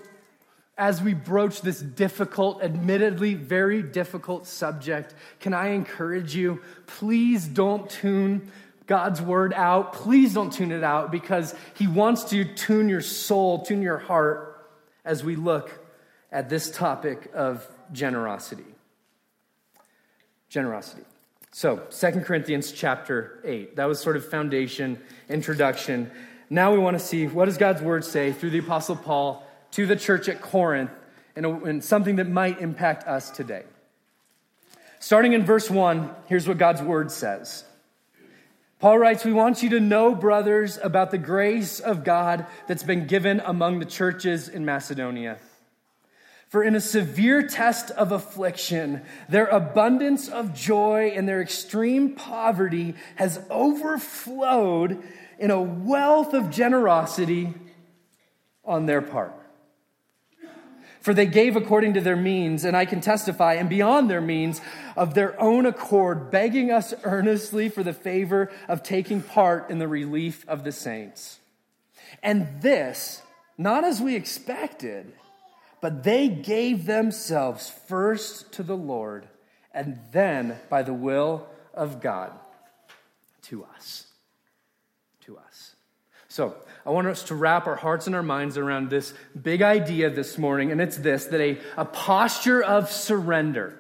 as 0.82 1.00
we 1.00 1.14
broach 1.14 1.62
this 1.62 1.80
difficult, 1.80 2.64
admittedly 2.64 3.36
very 3.36 3.84
difficult 3.84 4.48
subject, 4.48 5.14
can 5.40 5.54
I 5.54 5.74
encourage 5.74 6.34
you? 6.36 6.60
Please 6.88 7.48
don't 7.48 7.88
tune 7.88 8.52
God's 8.88 9.22
word 9.22 9.54
out. 9.54 9.94
Please 9.94 10.34
don't 10.34 10.52
tune 10.52 10.72
it 10.72 10.84
out 10.84 11.12
because 11.12 11.54
He 11.76 11.86
wants 11.86 12.24
to 12.32 12.44
tune 12.44 12.90
your 12.90 13.02
soul, 13.02 13.64
tune 13.64 13.84
your 13.84 14.00
heart 14.00 14.68
as 15.06 15.24
we 15.24 15.36
look 15.36 15.70
at 16.32 16.50
this 16.50 16.72
topic 16.72 17.30
of 17.36 17.64
generosity. 17.92 18.66
Generosity. 20.50 21.04
So, 21.52 21.84
Second 21.90 22.24
Corinthians 22.26 22.72
chapter 22.72 23.40
8. 23.46 23.76
That 23.76 23.86
was 23.86 24.00
sort 24.00 24.16
of 24.16 24.28
foundation, 24.28 25.00
introduction. 25.30 26.10
Now 26.50 26.74
we 26.74 26.80
want 26.80 26.98
to 26.98 27.06
see 27.06 27.28
what 27.28 27.46
does 27.46 27.60
God's 27.60 27.84
word 27.84 28.04
say 28.04 28.32
through 28.32 28.50
the 28.50 28.60
apostle 28.60 28.96
Paul 28.96 29.46
to 29.72 29.86
the 29.86 29.96
church 29.96 30.30
at 30.30 30.42
Corinth 30.42 30.92
and, 31.36 31.84
something 31.84 32.18
that 32.18 32.30
might 32.30 32.60
impact 32.60 33.08
us 33.08 33.32
today. 33.32 33.64
Starting 35.00 35.34
in 35.34 35.44
verse 35.44 35.70
1, 35.70 36.14
here's 36.28 36.48
what 36.48 36.58
God's 36.58 36.82
word 36.82 37.12
says 37.12 37.64
Paul 38.80 38.98
writes, 38.98 39.24
We 39.24 39.34
want 39.34 39.64
you 39.64 39.70
to 39.72 39.80
know, 39.80 40.14
brothers, 40.14 40.78
about 40.82 41.12
the 41.12 41.18
grace 41.18 41.80
of 41.80 42.04
God 42.04 42.46
that's 42.68 42.84
been 42.84 43.08
given 43.08 43.42
among 43.46 43.80
the 43.80 43.86
churches 43.86 44.50
in 44.50 44.66
Macedonia. 44.66 45.38
For 46.50 46.64
in 46.64 46.76
a 46.76 46.82
severe 46.82 47.48
test 47.48 47.92
of 47.92 48.12
affliction, 48.12 49.04
their 49.30 49.46
abundance 49.46 50.28
of 50.28 50.54
joy 50.54 51.14
and 51.16 51.26
their 51.26 51.42
extreme 51.42 52.14
poverty 52.14 52.96
has 53.16 53.40
overflowed 53.50 55.02
in 55.40 55.50
a 55.50 55.62
wealth 55.62 56.34
of 56.34 56.50
generosity 56.50 57.54
on 58.66 58.86
their 58.86 59.02
part. 59.02 59.34
For 61.02 61.16
they 61.16 61.26
gave 61.26 61.56
according 61.56 61.96
to 61.96 62.02
their 62.02 62.16
means, 62.16 62.64
and 62.64 62.78
I 62.78 62.86
can 62.86 63.02
testify, 63.02 63.56
and 63.56 63.68
beyond 63.68 64.10
their 64.10 64.22
means, 64.22 64.62
of 64.96 65.16
their 65.16 65.40
own 65.42 65.66
accord, 65.66 66.30
begging 66.30 66.72
us 66.72 66.94
earnestly 67.04 67.70
for 67.70 67.82
the 67.82 67.94
favor 67.94 68.52
of 68.68 68.84
taking 68.84 69.22
part 69.22 69.72
in 69.72 69.80
the 69.80 69.88
relief 69.88 70.48
of 70.48 70.64
the 70.64 70.72
saints. 70.72 71.40
And 72.22 72.62
this, 72.62 73.24
not 73.58 73.84
as 73.84 74.00
we 74.00 74.16
expected, 74.16 75.12
but 75.82 76.04
they 76.04 76.28
gave 76.28 76.86
themselves 76.86 77.68
first 77.88 78.52
to 78.54 78.64
the 78.64 78.78
Lord, 78.78 79.28
and 79.74 80.00
then 80.12 80.60
by 80.70 80.84
the 80.84 80.94
will 80.94 81.48
of 81.74 82.00
God 82.00 82.32
to 83.44 83.66
us. 83.76 84.06
To 85.22 85.38
us. 85.38 85.76
So, 86.28 86.56
I 86.86 86.90
want 86.90 87.08
us 87.08 87.24
to 87.26 87.36
wrap 87.36 87.68
our 87.68 87.76
hearts 87.76 88.08
and 88.08 88.16
our 88.16 88.24
minds 88.24 88.58
around 88.58 88.90
this 88.90 89.14
big 89.40 89.62
idea 89.62 90.10
this 90.10 90.38
morning, 90.38 90.72
and 90.72 90.82
it's 90.82 90.98
this 90.98 91.26
that 91.26 91.40
a, 91.40 91.60
a 91.78 91.86
posture 91.86 92.64
of 92.64 92.92
surrender, 92.92 93.78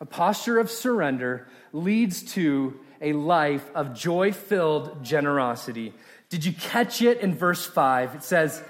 a 0.00 0.06
posture 0.06 0.58
of 0.58 0.70
surrender 0.70 1.48
leads 1.72 2.22
to 2.34 2.78
a 3.00 3.12
life 3.12 3.68
of 3.74 3.94
joy 3.94 4.32
filled 4.32 5.02
generosity. 5.02 5.94
Did 6.28 6.44
you 6.44 6.52
catch 6.52 7.02
it 7.02 7.20
in 7.20 7.34
verse 7.34 7.66
5? 7.66 8.14
It 8.14 8.22
says, 8.22 8.62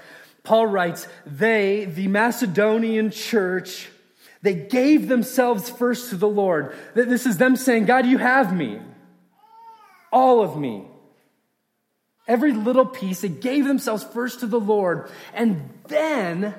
Paul 0.43 0.65
writes, 0.65 1.07
they, 1.25 1.85
the 1.85 2.07
Macedonian 2.07 3.11
church, 3.11 3.89
they 4.41 4.55
gave 4.55 5.07
themselves 5.07 5.69
first 5.69 6.09
to 6.09 6.15
the 6.15 6.27
Lord. 6.27 6.75
This 6.95 7.27
is 7.27 7.37
them 7.37 7.55
saying, 7.55 7.85
God, 7.85 8.07
you 8.07 8.17
have 8.17 8.55
me, 8.55 8.79
all 10.11 10.41
of 10.41 10.57
me. 10.57 10.87
Every 12.31 12.53
little 12.53 12.85
piece, 12.85 13.19
they 13.19 13.27
gave 13.27 13.65
themselves 13.65 14.05
first 14.05 14.39
to 14.39 14.47
the 14.47 14.57
Lord. 14.57 15.11
And 15.33 15.69
then 15.89 16.55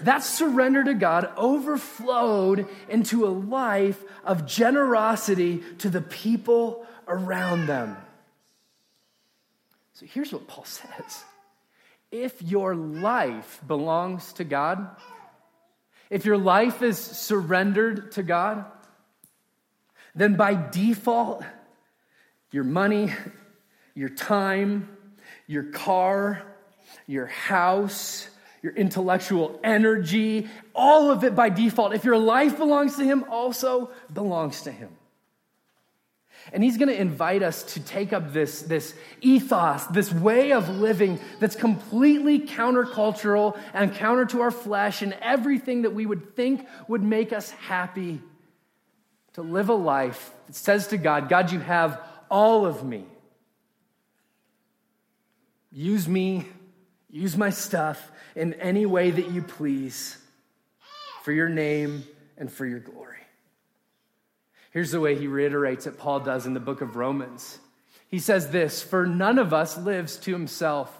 that 0.00 0.22
surrender 0.22 0.82
to 0.84 0.94
God 0.94 1.30
overflowed 1.36 2.66
into 2.88 3.26
a 3.26 3.28
life 3.28 4.02
of 4.24 4.46
generosity 4.46 5.62
to 5.80 5.90
the 5.90 6.00
people 6.00 6.86
around 7.06 7.66
them. 7.66 7.98
So 9.92 10.06
here's 10.06 10.32
what 10.32 10.46
Paul 10.46 10.64
says 10.80 11.24
if 12.10 12.40
your 12.40 12.74
life 12.74 13.60
belongs 13.68 14.32
to 14.32 14.44
God, 14.44 14.96
if 16.08 16.24
your 16.24 16.38
life 16.38 16.80
is 16.80 16.96
surrendered 16.96 18.12
to 18.12 18.22
God, 18.22 18.64
then 20.14 20.36
by 20.36 20.54
default, 20.54 21.44
your 22.50 22.64
money, 22.64 23.12
your 23.94 24.08
time, 24.08 24.91
your 25.52 25.64
car, 25.64 26.42
your 27.06 27.26
house, 27.26 28.28
your 28.62 28.72
intellectual 28.74 29.60
energy, 29.62 30.48
all 30.74 31.10
of 31.10 31.24
it 31.24 31.34
by 31.34 31.50
default. 31.50 31.94
If 31.94 32.04
your 32.04 32.18
life 32.18 32.56
belongs 32.56 32.96
to 32.96 33.04
Him, 33.04 33.24
also 33.28 33.90
belongs 34.12 34.62
to 34.62 34.72
Him. 34.72 34.88
And 36.52 36.62
He's 36.62 36.76
going 36.76 36.88
to 36.88 37.00
invite 37.00 37.42
us 37.42 37.62
to 37.74 37.80
take 37.80 38.12
up 38.12 38.32
this, 38.32 38.62
this 38.62 38.94
ethos, 39.20 39.84
this 39.86 40.12
way 40.12 40.52
of 40.52 40.68
living 40.68 41.20
that's 41.38 41.56
completely 41.56 42.40
countercultural 42.40 43.58
and 43.74 43.94
counter 43.94 44.24
to 44.26 44.40
our 44.40 44.50
flesh 44.50 45.02
and 45.02 45.12
everything 45.20 45.82
that 45.82 45.94
we 45.94 46.06
would 46.06 46.34
think 46.34 46.66
would 46.88 47.02
make 47.02 47.32
us 47.32 47.50
happy. 47.50 48.20
To 49.34 49.42
live 49.42 49.70
a 49.70 49.74
life 49.74 50.30
that 50.46 50.54
says 50.54 50.88
to 50.88 50.98
God, 50.98 51.28
God, 51.28 51.52
you 51.52 51.58
have 51.58 51.98
all 52.30 52.66
of 52.66 52.84
me. 52.84 53.06
Use 55.72 56.06
me, 56.06 56.46
use 57.10 57.36
my 57.36 57.50
stuff 57.50 58.10
in 58.36 58.54
any 58.54 58.86
way 58.86 59.10
that 59.10 59.30
you 59.30 59.42
please 59.42 60.18
for 61.22 61.32
your 61.32 61.48
name 61.48 62.04
and 62.36 62.52
for 62.52 62.66
your 62.66 62.80
glory. 62.80 63.18
Here's 64.70 64.90
the 64.90 65.00
way 65.00 65.14
he 65.14 65.26
reiterates 65.26 65.86
it, 65.86 65.98
Paul 65.98 66.20
does 66.20 66.46
in 66.46 66.54
the 66.54 66.60
book 66.60 66.80
of 66.80 66.96
Romans. 66.96 67.58
He 68.08 68.18
says 68.18 68.50
this 68.50 68.82
For 68.82 69.06
none 69.06 69.38
of 69.38 69.52
us 69.52 69.78
lives 69.78 70.16
to 70.18 70.32
himself, 70.32 70.96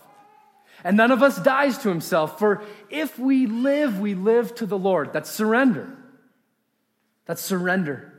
and 0.85 0.97
none 0.97 1.11
of 1.11 1.23
us 1.23 1.39
dies 1.39 1.79
to 1.79 1.89
himself. 1.89 2.39
For 2.39 2.63
if 2.91 3.19
we 3.19 3.47
live, 3.47 3.99
we 3.99 4.15
live 4.15 4.55
to 4.57 4.67
the 4.67 4.79
Lord. 4.79 5.13
That's 5.13 5.31
surrender. 5.31 5.97
That's 7.27 7.43
surrender. 7.43 8.13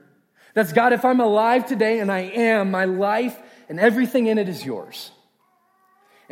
That's 0.53 0.74
God, 0.74 0.93
if 0.93 1.03
I'm 1.03 1.19
alive 1.19 1.65
today, 1.65 2.00
and 2.00 2.12
I 2.12 2.19
am, 2.19 2.69
my 2.69 2.86
life 2.86 3.38
and 3.69 3.79
everything 3.79 4.27
in 4.27 4.38
it 4.38 4.50
is 4.50 4.65
yours. 4.65 5.12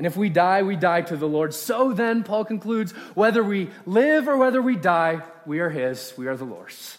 And 0.01 0.07
if 0.07 0.17
we 0.17 0.29
die, 0.29 0.63
we 0.63 0.77
die 0.77 1.03
to 1.03 1.15
the 1.15 1.27
Lord. 1.27 1.53
So 1.53 1.93
then, 1.93 2.23
Paul 2.23 2.43
concludes, 2.43 2.91
whether 3.13 3.43
we 3.43 3.69
live 3.85 4.27
or 4.27 4.35
whether 4.35 4.59
we 4.59 4.75
die, 4.75 5.21
we 5.45 5.59
are 5.59 5.69
His, 5.69 6.11
we 6.17 6.25
are 6.25 6.35
the 6.35 6.43
Lord's. 6.43 6.97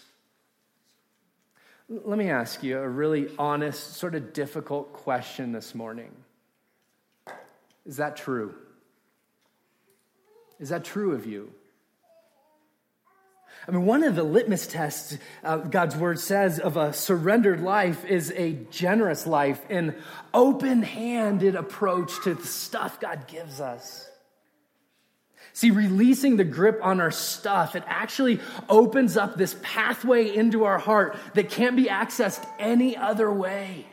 Let 1.89 2.17
me 2.17 2.29
ask 2.29 2.63
you 2.63 2.77
a 2.77 2.87
really 2.87 3.27
honest, 3.37 3.97
sort 3.97 4.15
of 4.15 4.31
difficult 4.31 4.93
question 4.93 5.51
this 5.51 5.75
morning. 5.75 6.13
Is 7.85 7.97
that 7.97 8.15
true? 8.15 8.55
Is 10.61 10.69
that 10.69 10.85
true 10.85 11.11
of 11.11 11.25
you? 11.25 11.51
I 13.67 13.71
mean, 13.71 13.85
one 13.85 14.03
of 14.03 14.15
the 14.15 14.23
litmus 14.23 14.67
tests 14.67 15.17
uh, 15.43 15.57
God's 15.57 15.95
word 15.95 16.19
says 16.19 16.59
of 16.59 16.75
a 16.75 16.91
surrendered 16.91 17.61
life 17.61 18.03
is 18.05 18.31
a 18.35 18.53
generous 18.71 19.25
life, 19.25 19.61
an 19.69 19.95
open 20.33 20.83
handed 20.83 21.55
approach 21.55 22.11
to 22.23 22.33
the 22.33 22.45
stuff 22.45 22.99
God 22.99 23.27
gives 23.27 23.61
us. 23.61 24.09
See, 25.53 25.71
releasing 25.71 26.35
the 26.37 26.43
grip 26.43 26.79
on 26.81 26.99
our 26.99 27.11
stuff, 27.11 27.75
it 27.75 27.83
actually 27.85 28.39
opens 28.67 29.15
up 29.15 29.35
this 29.35 29.55
pathway 29.61 30.35
into 30.35 30.65
our 30.65 30.79
heart 30.79 31.15
that 31.35 31.49
can't 31.49 31.75
be 31.75 31.85
accessed 31.85 32.45
any 32.59 32.97
other 32.97 33.31
way. 33.31 33.85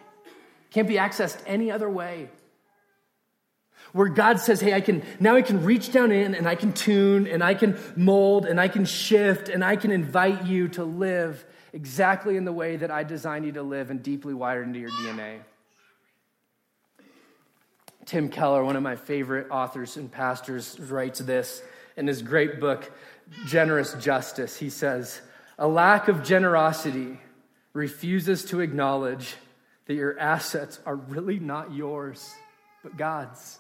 Can't 0.71 0.89
be 0.89 0.95
accessed 0.95 1.39
any 1.47 1.71
other 1.71 1.91
way 1.91 2.31
where 3.93 4.09
God 4.09 4.41
says, 4.41 4.61
Hey, 4.61 4.75
I 4.75 4.81
can 4.81 5.03
now 5.19 5.37
I 5.37 5.43
can 5.43 5.65
reach 5.65 5.93
down 5.93 6.13
in 6.13 6.35
and 6.35 6.49
I 6.49 6.55
can 6.55 6.73
tune 6.73 7.27
and 7.27 7.43
I 7.43 7.55
can 7.55 7.79
mold 7.97 8.47
and 8.47 8.61
I 8.61 8.69
can 8.69 8.85
shift 8.85 9.49
and 9.49 9.65
I 9.65 9.77
can 9.77 9.91
invite 9.91 10.47
you 10.47 10.69
to 10.69 10.85
live 10.85 11.45
exactly 11.73 12.37
in 12.37 12.45
the 12.45 12.53
way 12.53 12.77
that 12.77 12.91
I 12.91 13.05
designed 13.05 13.45
you 13.45 13.53
to 13.53 13.63
live 13.63 13.91
and 13.91 14.03
deeply 14.03 14.35
wired 14.35 14.67
into 14.67 14.81
your 14.81 14.91
DNA. 14.91 15.41
Tim 18.07 18.29
Keller, 18.29 18.65
one 18.65 18.75
of 18.75 18.83
my 18.83 18.97
favorite 18.97 19.49
authors 19.51 19.97
and 19.97 20.11
pastors, 20.11 20.79
writes 20.81 21.21
this 21.21 21.63
in 21.97 22.09
his 22.09 22.23
great 22.23 22.59
book, 22.59 22.91
Generous 23.47 23.95
Justice. 23.95 24.57
He 24.57 24.69
says, 24.69 25.21
A 25.59 25.69
lack 25.69 26.09
of 26.09 26.25
generosity 26.25 27.21
refuses 27.73 28.45
to 28.47 28.61
acknowledge 28.61 29.37
that 29.87 29.95
your 29.95 30.19
assets 30.19 30.81
are 30.85 30.97
really 30.97 31.39
not 31.39 31.73
yours, 31.73 32.35
but 32.83 32.97
God's. 32.97 33.60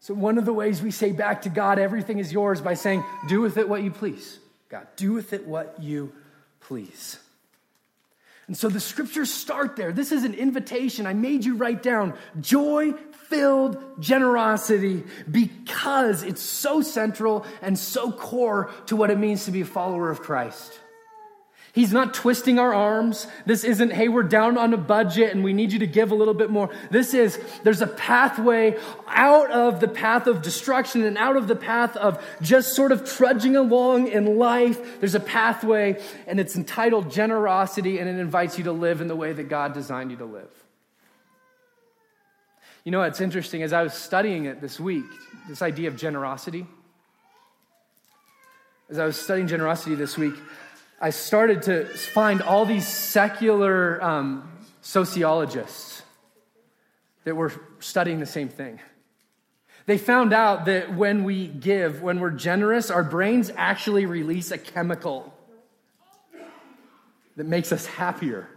So, 0.00 0.14
one 0.14 0.38
of 0.38 0.46
the 0.46 0.52
ways 0.52 0.82
we 0.82 0.90
say 0.90 1.12
back 1.12 1.42
to 1.42 1.50
God, 1.50 1.78
everything 1.78 2.18
is 2.18 2.32
yours, 2.32 2.60
by 2.60 2.74
saying, 2.74 3.04
Do 3.28 3.42
with 3.42 3.58
it 3.58 3.68
what 3.68 3.82
you 3.82 3.90
please. 3.90 4.38
God, 4.70 4.86
do 4.96 5.12
with 5.12 5.32
it 5.32 5.46
what 5.46 5.76
you 5.80 6.12
please. 6.60 7.18
And 8.46 8.56
so 8.56 8.68
the 8.68 8.80
scriptures 8.80 9.32
start 9.32 9.76
there. 9.76 9.92
This 9.92 10.10
is 10.10 10.24
an 10.24 10.34
invitation. 10.34 11.06
I 11.06 11.14
made 11.14 11.44
you 11.44 11.54
write 11.54 11.84
down 11.84 12.14
joy 12.40 12.94
filled 13.28 14.00
generosity 14.00 15.04
because 15.30 16.24
it's 16.24 16.42
so 16.42 16.82
central 16.82 17.46
and 17.62 17.78
so 17.78 18.10
core 18.10 18.72
to 18.86 18.96
what 18.96 19.10
it 19.10 19.18
means 19.18 19.44
to 19.44 19.52
be 19.52 19.60
a 19.60 19.64
follower 19.64 20.10
of 20.10 20.20
Christ. 20.20 20.80
He's 21.72 21.92
not 21.92 22.14
twisting 22.14 22.58
our 22.58 22.74
arms. 22.74 23.28
This 23.46 23.62
isn't, 23.62 23.92
hey, 23.92 24.08
we're 24.08 24.24
down 24.24 24.58
on 24.58 24.74
a 24.74 24.76
budget 24.76 25.32
and 25.32 25.44
we 25.44 25.52
need 25.52 25.72
you 25.72 25.78
to 25.80 25.86
give 25.86 26.10
a 26.10 26.14
little 26.14 26.34
bit 26.34 26.50
more. 26.50 26.68
This 26.90 27.14
is, 27.14 27.38
there's 27.62 27.80
a 27.80 27.86
pathway 27.86 28.76
out 29.06 29.50
of 29.50 29.78
the 29.78 29.86
path 29.86 30.26
of 30.26 30.42
destruction 30.42 31.04
and 31.04 31.16
out 31.16 31.36
of 31.36 31.46
the 31.46 31.54
path 31.54 31.96
of 31.96 32.24
just 32.42 32.74
sort 32.74 32.90
of 32.90 33.04
trudging 33.04 33.54
along 33.54 34.08
in 34.08 34.36
life. 34.36 34.98
There's 34.98 35.14
a 35.14 35.20
pathway 35.20 36.02
and 36.26 36.40
it's 36.40 36.56
entitled 36.56 37.10
generosity 37.10 37.98
and 38.00 38.08
it 38.08 38.18
invites 38.18 38.58
you 38.58 38.64
to 38.64 38.72
live 38.72 39.00
in 39.00 39.06
the 39.06 39.16
way 39.16 39.32
that 39.32 39.44
God 39.44 39.72
designed 39.72 40.10
you 40.10 40.16
to 40.16 40.24
live. 40.24 40.50
You 42.84 42.90
know, 42.90 43.02
it's 43.02 43.20
interesting 43.20 43.62
as 43.62 43.72
I 43.72 43.82
was 43.82 43.94
studying 43.94 44.46
it 44.46 44.60
this 44.60 44.80
week, 44.80 45.04
this 45.48 45.62
idea 45.62 45.86
of 45.88 45.96
generosity. 45.96 46.66
As 48.88 48.98
I 48.98 49.04
was 49.04 49.20
studying 49.20 49.46
generosity 49.46 49.94
this 49.94 50.18
week, 50.18 50.34
I 51.00 51.10
started 51.10 51.62
to 51.62 51.86
find 51.86 52.42
all 52.42 52.66
these 52.66 52.86
secular 52.86 54.02
um, 54.04 54.50
sociologists 54.82 56.02
that 57.24 57.34
were 57.34 57.52
studying 57.78 58.20
the 58.20 58.26
same 58.26 58.50
thing. 58.50 58.80
They 59.86 59.96
found 59.96 60.34
out 60.34 60.66
that 60.66 60.94
when 60.94 61.24
we 61.24 61.46
give, 61.46 62.02
when 62.02 62.20
we're 62.20 62.30
generous, 62.30 62.90
our 62.90 63.02
brains 63.02 63.50
actually 63.56 64.04
release 64.04 64.50
a 64.50 64.58
chemical 64.58 65.34
that 67.36 67.46
makes 67.46 67.72
us 67.72 67.86
happier. 67.86 68.48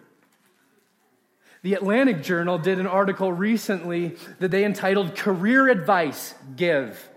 The 1.61 1.75
Atlantic 1.75 2.23
Journal 2.23 2.57
did 2.57 2.77
an 2.77 2.87
article 2.87 3.31
recently 3.31 4.17
that 4.39 4.51
they 4.51 4.65
entitled 4.65 5.15
Career 5.15 5.69
Advice 5.69 6.33
Give. 6.57 7.09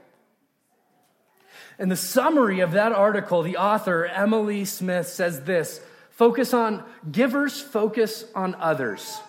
In 1.79 1.89
the 1.89 1.97
summary 1.97 2.61
of 2.61 2.73
that 2.73 2.93
article, 2.93 3.43
the 3.43 3.59
author, 3.59 4.07
Emily 4.07 4.65
Smith, 4.65 5.09
says 5.09 5.45
this 5.45 5.81
focus 6.11 6.55
on 6.55 6.83
givers, 7.11 7.61
focus 7.61 8.25
on 8.35 8.55
others, 8.55 9.21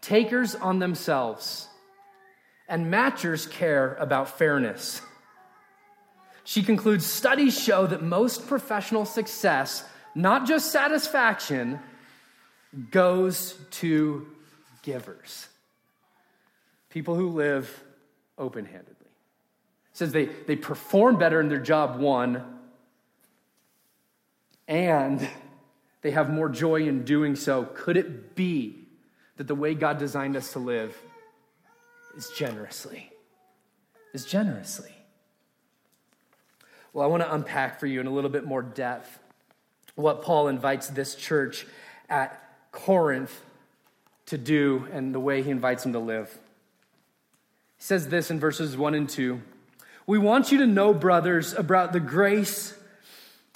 takers 0.00 0.54
on 0.54 0.78
themselves, 0.78 1.66
and 2.68 2.92
matchers 2.92 3.50
care 3.50 3.94
about 3.94 4.38
fairness. 4.38 5.00
She 6.44 6.62
concludes 6.62 7.04
studies 7.04 7.60
show 7.60 7.88
that 7.88 8.02
most 8.02 8.46
professional 8.46 9.04
success, 9.04 9.84
not 10.14 10.46
just 10.46 10.70
satisfaction, 10.70 11.80
goes 12.92 13.54
to 13.72 14.28
givers. 14.82 15.48
People 16.88 17.16
who 17.16 17.30
live 17.30 17.82
open 18.38 18.64
handed 18.64 18.95
says 19.96 20.12
they, 20.12 20.26
they 20.26 20.56
perform 20.56 21.16
better 21.16 21.40
in 21.40 21.48
their 21.48 21.58
job, 21.58 21.98
one, 21.98 22.44
and 24.68 25.26
they 26.02 26.10
have 26.10 26.28
more 26.28 26.50
joy 26.50 26.86
in 26.86 27.02
doing 27.02 27.34
so. 27.34 27.64
Could 27.64 27.96
it 27.96 28.34
be 28.34 28.76
that 29.38 29.48
the 29.48 29.54
way 29.54 29.72
God 29.72 29.96
designed 29.96 30.36
us 30.36 30.52
to 30.52 30.58
live 30.58 30.94
is 32.14 32.28
generously? 32.36 33.10
Is 34.12 34.26
generously. 34.26 34.92
Well, 36.92 37.02
I 37.02 37.08
want 37.08 37.22
to 37.22 37.32
unpack 37.32 37.80
for 37.80 37.86
you 37.86 37.98
in 37.98 38.06
a 38.06 38.12
little 38.12 38.28
bit 38.28 38.44
more 38.44 38.60
depth 38.60 39.18
what 39.94 40.20
Paul 40.20 40.48
invites 40.48 40.88
this 40.88 41.14
church 41.14 41.66
at 42.10 42.38
Corinth 42.70 43.40
to 44.26 44.36
do 44.36 44.88
and 44.92 45.14
the 45.14 45.20
way 45.20 45.42
he 45.42 45.50
invites 45.50 45.84
them 45.84 45.94
to 45.94 45.98
live. 46.00 46.38
He 47.78 47.82
says 47.82 48.08
this 48.08 48.30
in 48.30 48.38
verses 48.38 48.76
1 48.76 48.94
and 48.94 49.08
2. 49.08 49.40
We 50.06 50.18
want 50.18 50.52
you 50.52 50.58
to 50.58 50.66
know, 50.66 50.94
brothers, 50.94 51.52
about 51.52 51.92
the 51.92 51.98
grace 51.98 52.72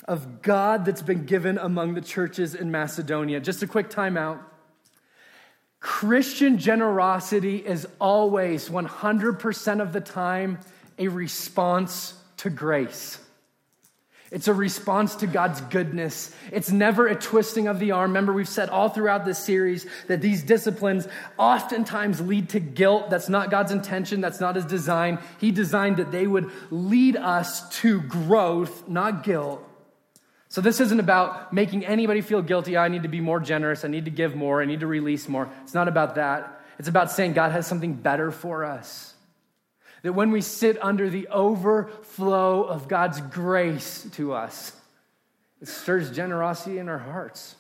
of 0.09 0.43
God 0.43 0.85
that's 0.85 1.03
been 1.03 1.25
given 1.25 1.59
among 1.59 1.95
the 1.95 2.01
churches 2.01 2.57
in 2.57 2.73
Macedonia. 2.73 3.39
Just 3.39 3.63
a 3.63 3.69
quick 3.69 3.89
timeout. 3.89 4.41
Christian 5.79 6.59
generosity 6.59 7.57
is 7.57 7.87
always 8.01 8.69
100% 8.69 9.81
of 9.81 9.93
the 9.93 10.01
time 10.01 10.59
a 10.99 11.07
response 11.07 12.15
to 12.39 12.51
grace. 12.51 13.19
It's 14.31 14.47
a 14.47 14.55
response 14.55 15.17
to 15.17 15.27
God's 15.27 15.61
goodness. 15.61 16.33
It's 16.53 16.71
never 16.71 17.09
a 17.09 17.17
twisting 17.17 17.67
of 17.67 17.81
the 17.81 17.91
arm. 17.91 18.11
Remember, 18.11 18.33
we've 18.33 18.49
said 18.49 18.69
all 18.69 18.89
throughout 18.89 19.25
this 19.25 19.41
series 19.41 19.87
that 20.07 20.21
these 20.21 20.45
disciplines 20.45 21.09
oftentimes 21.37 22.21
lead 22.21 22.51
to 22.51 22.61
guilt. 22.61 23.11
That's 23.11 23.29
not 23.29 23.51
God's 23.51 23.73
intention. 23.73 24.21
That's 24.21 24.39
not 24.39 24.55
His 24.55 24.65
design. 24.65 25.19
He 25.41 25.51
designed 25.51 25.97
that 25.97 26.13
they 26.13 26.29
would 26.29 26.49
lead 26.71 27.17
us 27.17 27.69
to 27.81 28.03
growth, 28.03 28.89
not 28.89 29.25
guilt. 29.25 29.67
So, 30.49 30.61
this 30.61 30.81
isn't 30.81 31.01
about 31.01 31.53
making 31.53 31.85
anybody 31.85 32.21
feel 32.21 32.43
guilty. 32.43 32.77
I 32.77 32.89
need 32.89 33.03
to 33.05 33.09
be 33.09 33.21
more 33.21 33.41
generous. 33.41 33.85
I 33.85 33.89
need 33.89 34.05
to 34.05 34.11
give 34.13 34.37
more. 34.37 34.63
I 34.63 34.65
need 34.65 34.81
to 34.81 34.87
release 34.87 35.29
more. 35.29 35.49
It's 35.63 35.75
not 35.75 35.89
about 35.89 36.17
that. 36.17 36.61
It's 36.79 36.89
about 36.89 37.11
saying 37.11 37.33
God 37.33 37.51
has 37.53 37.67
something 37.67 37.95
better 37.95 38.31
for 38.31 38.65
us. 38.65 39.15
That 40.03 40.15
when 40.15 40.31
we 40.31 40.41
sit 40.41 40.83
under 40.83 41.11
the 41.11 41.29
overflow 41.29 42.65
of 42.65 42.89
God's 42.89 43.21
grace 43.21 44.07
to 44.13 44.33
us, 44.33 44.73
it 45.61 45.69
stirs 45.69 46.11
generosity 46.11 46.79
in 46.79 46.89
our 46.89 46.99
hearts. 46.99 47.55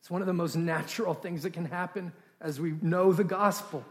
It's 0.00 0.10
one 0.10 0.22
of 0.22 0.26
the 0.26 0.32
most 0.32 0.56
natural 0.56 1.14
things 1.14 1.42
that 1.42 1.52
can 1.52 1.66
happen 1.66 2.12
as 2.40 2.60
we 2.60 2.74
know 2.80 3.12
the 3.12 3.24
gospel. 3.24 3.84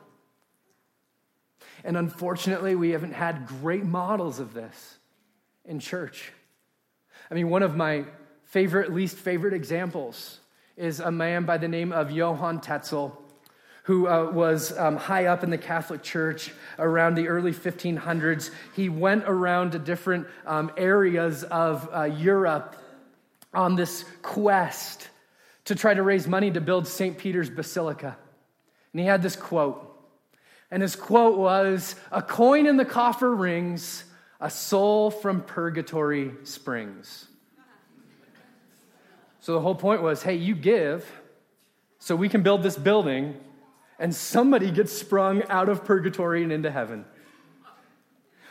And 1.84 1.98
unfortunately, 1.98 2.76
we 2.76 2.92
haven't 2.92 3.14
had 3.14 3.46
great 3.46 3.84
models 3.84 4.40
of 4.40 4.54
this 4.54 4.98
in 5.66 5.80
church. 5.80 6.32
I 7.30 7.34
mean, 7.34 7.50
one 7.50 7.62
of 7.62 7.76
my 7.76 8.06
favorite, 8.46 8.94
least 8.94 9.18
favorite 9.18 9.54
examples 9.54 10.40
is 10.78 11.00
a 11.00 11.12
man 11.12 11.44
by 11.44 11.58
the 11.58 11.68
name 11.68 11.92
of 11.92 12.12
Johann 12.12 12.62
Tetzel 12.62 13.22
who 13.88 14.06
uh, 14.06 14.30
was 14.30 14.78
um, 14.78 14.98
high 14.98 15.28
up 15.28 15.46
in 15.46 15.50
the 15.50 15.58
Catholic 15.58 16.04
Church 16.04 16.52
around 16.78 17.16
the 17.16 17.30
early 17.30 17.54
1500s. 17.54 18.52
He 18.76 18.90
went 18.90 19.24
around 19.26 19.72
to 19.72 19.80
different 19.80 20.28
um, 20.46 20.74
areas 20.76 21.46
of 21.46 21.88
uh, 21.94 22.04
Europe 22.04 22.76
on 23.54 23.78
this 23.78 24.04
quest 24.22 25.08
to 25.64 25.74
try 25.74 25.94
to 25.94 26.04
raise 26.04 26.28
money 26.28 26.52
to 26.52 26.60
build 26.60 26.86
St. 26.86 27.18
Peter's 27.18 27.50
Basilica. 27.50 28.18
And 28.92 29.00
he 29.00 29.08
had 29.08 29.22
this 29.22 29.38
quote. 29.38 29.82
And 30.70 30.82
his 30.82 30.98
quote 30.98 31.38
was 31.38 31.96
A 32.12 32.22
coin 32.22 32.68
in 32.68 32.76
the 32.76 32.84
coffer 32.84 33.34
rings, 33.34 34.04
a 34.42 34.50
soul 34.50 35.12
from 35.12 35.44
purgatory 35.44 36.34
springs. 36.44 37.26
So 39.40 39.54
the 39.54 39.62
whole 39.62 39.76
point 39.76 40.02
was 40.02 40.24
hey, 40.24 40.36
you 40.36 40.56
give 40.56 41.10
so 42.00 42.18
we 42.18 42.28
can 42.28 42.44
build 42.44 42.64
this 42.64 42.76
building 42.76 43.38
and 44.00 44.16
somebody 44.16 44.72
gets 44.72 44.92
sprung 44.92 45.44
out 45.50 45.70
of 45.70 45.84
purgatory 45.86 46.44
and 46.44 46.52
into 46.52 46.72
heaven. 46.72 47.06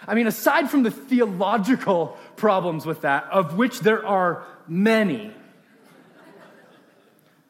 I 0.07 0.15
mean, 0.15 0.27
aside 0.27 0.71
from 0.71 0.83
the 0.83 0.91
theological 0.91 2.17
problems 2.37 2.87
with 2.87 3.03
that, 3.03 3.25
of 3.33 3.57
which 3.57 3.81
there 3.81 4.07
are 4.07 4.45
many, 4.69 5.33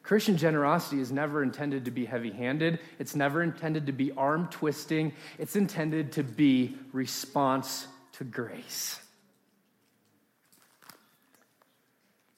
Christian 0.07 0.37
generosity 0.37 1.01
is 1.01 1.11
never 1.11 1.43
intended 1.43 1.85
to 1.85 1.91
be 1.91 2.05
heavy 2.05 2.31
handed. 2.31 2.79
It's 2.97 3.13
never 3.13 3.43
intended 3.43 3.87
to 3.87 3.91
be 3.91 4.13
arm 4.13 4.47
twisting. 4.49 5.11
It's 5.37 5.57
intended 5.57 6.13
to 6.13 6.23
be 6.23 6.77
response 6.93 7.87
to 8.13 8.23
grace. 8.23 9.01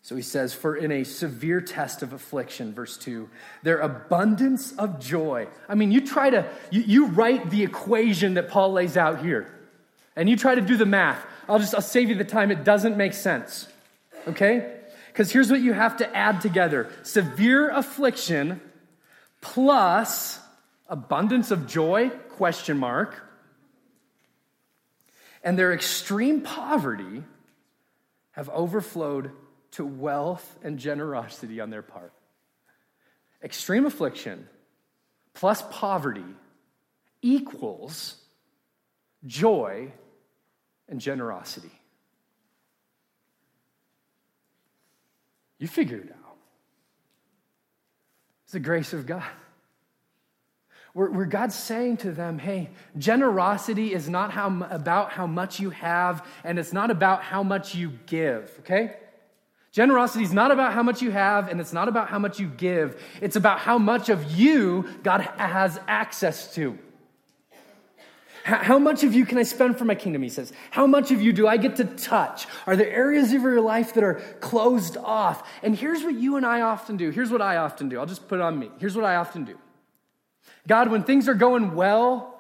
So 0.10 0.16
he 0.16 0.24
says, 0.24 0.56
For 0.56 0.76
in 0.76 0.92
a 0.92 1.04
severe 1.04 1.62
test 1.62 2.02
of 2.02 2.14
affliction, 2.14 2.74
verse 2.74 2.98
2, 2.98 3.30
their 3.62 3.78
abundance 3.78 4.72
of 4.72 5.00
joy. 5.00 5.48
I 5.68 5.76
mean, 5.76 5.92
you 5.92 6.02
try 6.02 6.32
to, 6.32 6.50
you, 6.72 6.82
you 6.82 7.06
write 7.06 7.52
the 7.52 7.62
equation 7.62 8.34
that 8.34 8.50
Paul 8.50 8.72
lays 8.72 8.98
out 8.98 9.22
here, 9.24 9.54
and 10.16 10.28
you 10.28 10.36
try 10.36 10.56
to 10.56 10.62
do 10.62 10.78
the 10.78 10.86
math. 10.88 11.24
I'll 11.48 11.60
just, 11.60 11.76
I'll 11.76 11.82
save 11.82 12.10
you 12.10 12.16
the 12.16 12.24
time. 12.24 12.50
It 12.50 12.64
doesn't 12.64 12.98
make 12.98 13.14
sense. 13.14 13.68
Okay? 14.28 14.78
Because 15.10 15.32
here's 15.32 15.52
what 15.52 15.62
you 15.62 15.74
have 15.74 15.98
to 15.98 16.18
add 16.18 16.42
together 16.42 16.90
severe 17.04 17.70
affliction 17.70 18.62
plus 19.42 20.40
abundance 20.88 21.52
of 21.52 21.68
joy, 21.68 22.10
question 22.30 22.80
mark, 22.80 23.14
and 25.44 25.56
their 25.56 25.72
extreme 25.72 26.42
poverty 26.42 27.22
have 28.32 28.50
overflowed 28.50 29.34
to 29.72 29.86
wealth 29.86 30.58
and 30.64 30.78
generosity 30.80 31.60
on 31.60 31.70
their 31.70 31.82
part. 31.82 32.14
Extreme 33.44 33.86
affliction 33.86 34.48
plus 35.34 35.64
poverty 35.72 36.26
equals 37.22 38.16
joy 39.26 39.92
and 40.88 41.00
generosity. 41.00 41.72
You 45.60 45.68
figured 45.68 46.06
it 46.06 46.12
out. 46.12 46.38
It's 48.46 48.54
the 48.54 48.60
grace 48.60 48.94
of 48.94 49.06
God. 49.06 49.24
Where, 50.94 51.12
where 51.12 51.26
God's 51.26 51.56
saying 51.56 51.98
to 51.98 52.12
them, 52.12 52.40
hey, 52.40 52.70
generosity 52.98 53.94
is 53.94 54.10
not 54.10 54.32
how, 54.32 54.64
about 54.72 55.12
how 55.12 55.28
much 55.28 55.60
you 55.60 55.70
have, 55.70 56.26
and 56.44 56.58
it's 56.58 56.74
not 56.74 56.90
about 56.90 57.22
how 57.22 57.44
much 57.44 57.76
you 57.76 57.92
give, 58.08 58.52
okay? 58.60 58.96
Generosity 59.72 60.24
is 60.24 60.34
not 60.34 60.52
about 60.52 60.74
how 60.74 60.82
much 60.82 61.02
you 61.02 61.12
have 61.12 61.48
and 61.48 61.62
it's 61.62 61.74
not 61.74 61.88
about 61.88 62.10
how 62.10 62.18
much 62.18 62.40
you 62.40 62.48
give. 62.48 63.02
It's 63.22 63.36
about 63.36 63.60
how 63.60 63.78
much 63.78 64.10
of 64.10 64.32
you 64.32 64.90
God 65.04 65.22
has 65.22 65.80
access 65.88 66.54
to. 66.56 66.78
How 68.44 68.80
much 68.80 69.04
of 69.04 69.14
you 69.14 69.26
can 69.26 69.38
I 69.38 69.44
spend 69.44 69.78
for 69.78 69.86
my 69.86 69.94
kingdom? 69.94 70.24
He 70.24 70.30
says. 70.30 70.52
How 70.72 70.88
much 70.88 71.12
of 71.12 71.22
you 71.22 71.34
do 71.34 71.48
I 71.48 71.58
get 71.58 71.76
to 71.76 71.84
touch? 71.84 72.48
Are 72.66 72.76
there 72.76 72.90
areas 72.90 73.32
of 73.32 73.44
your 73.44 73.62
life 73.62 73.94
that 73.94 74.04
are 74.04 74.16
closed 74.40 74.98
off? 74.98 75.48
And 75.62 75.76
here's 75.76 76.04
what 76.04 76.16
you 76.16 76.36
and 76.36 76.46
I 76.46 76.62
often 76.62 76.98
do. 76.98 77.12
Here's 77.12 77.30
what 77.30 77.42
I 77.42 77.58
often 77.58 77.90
do. 77.90 78.00
I'll 78.00 78.08
just 78.08 78.28
put 78.28 78.40
it 78.40 78.42
on 78.42 78.58
me. 78.58 78.72
Here's 78.80 78.96
what 78.96 79.06
I 79.06 79.18
often 79.18 79.44
do 79.44 79.58
God, 80.68 80.90
when 80.90 81.04
things 81.04 81.28
are 81.28 81.36
going 81.36 81.76
well, 81.76 82.40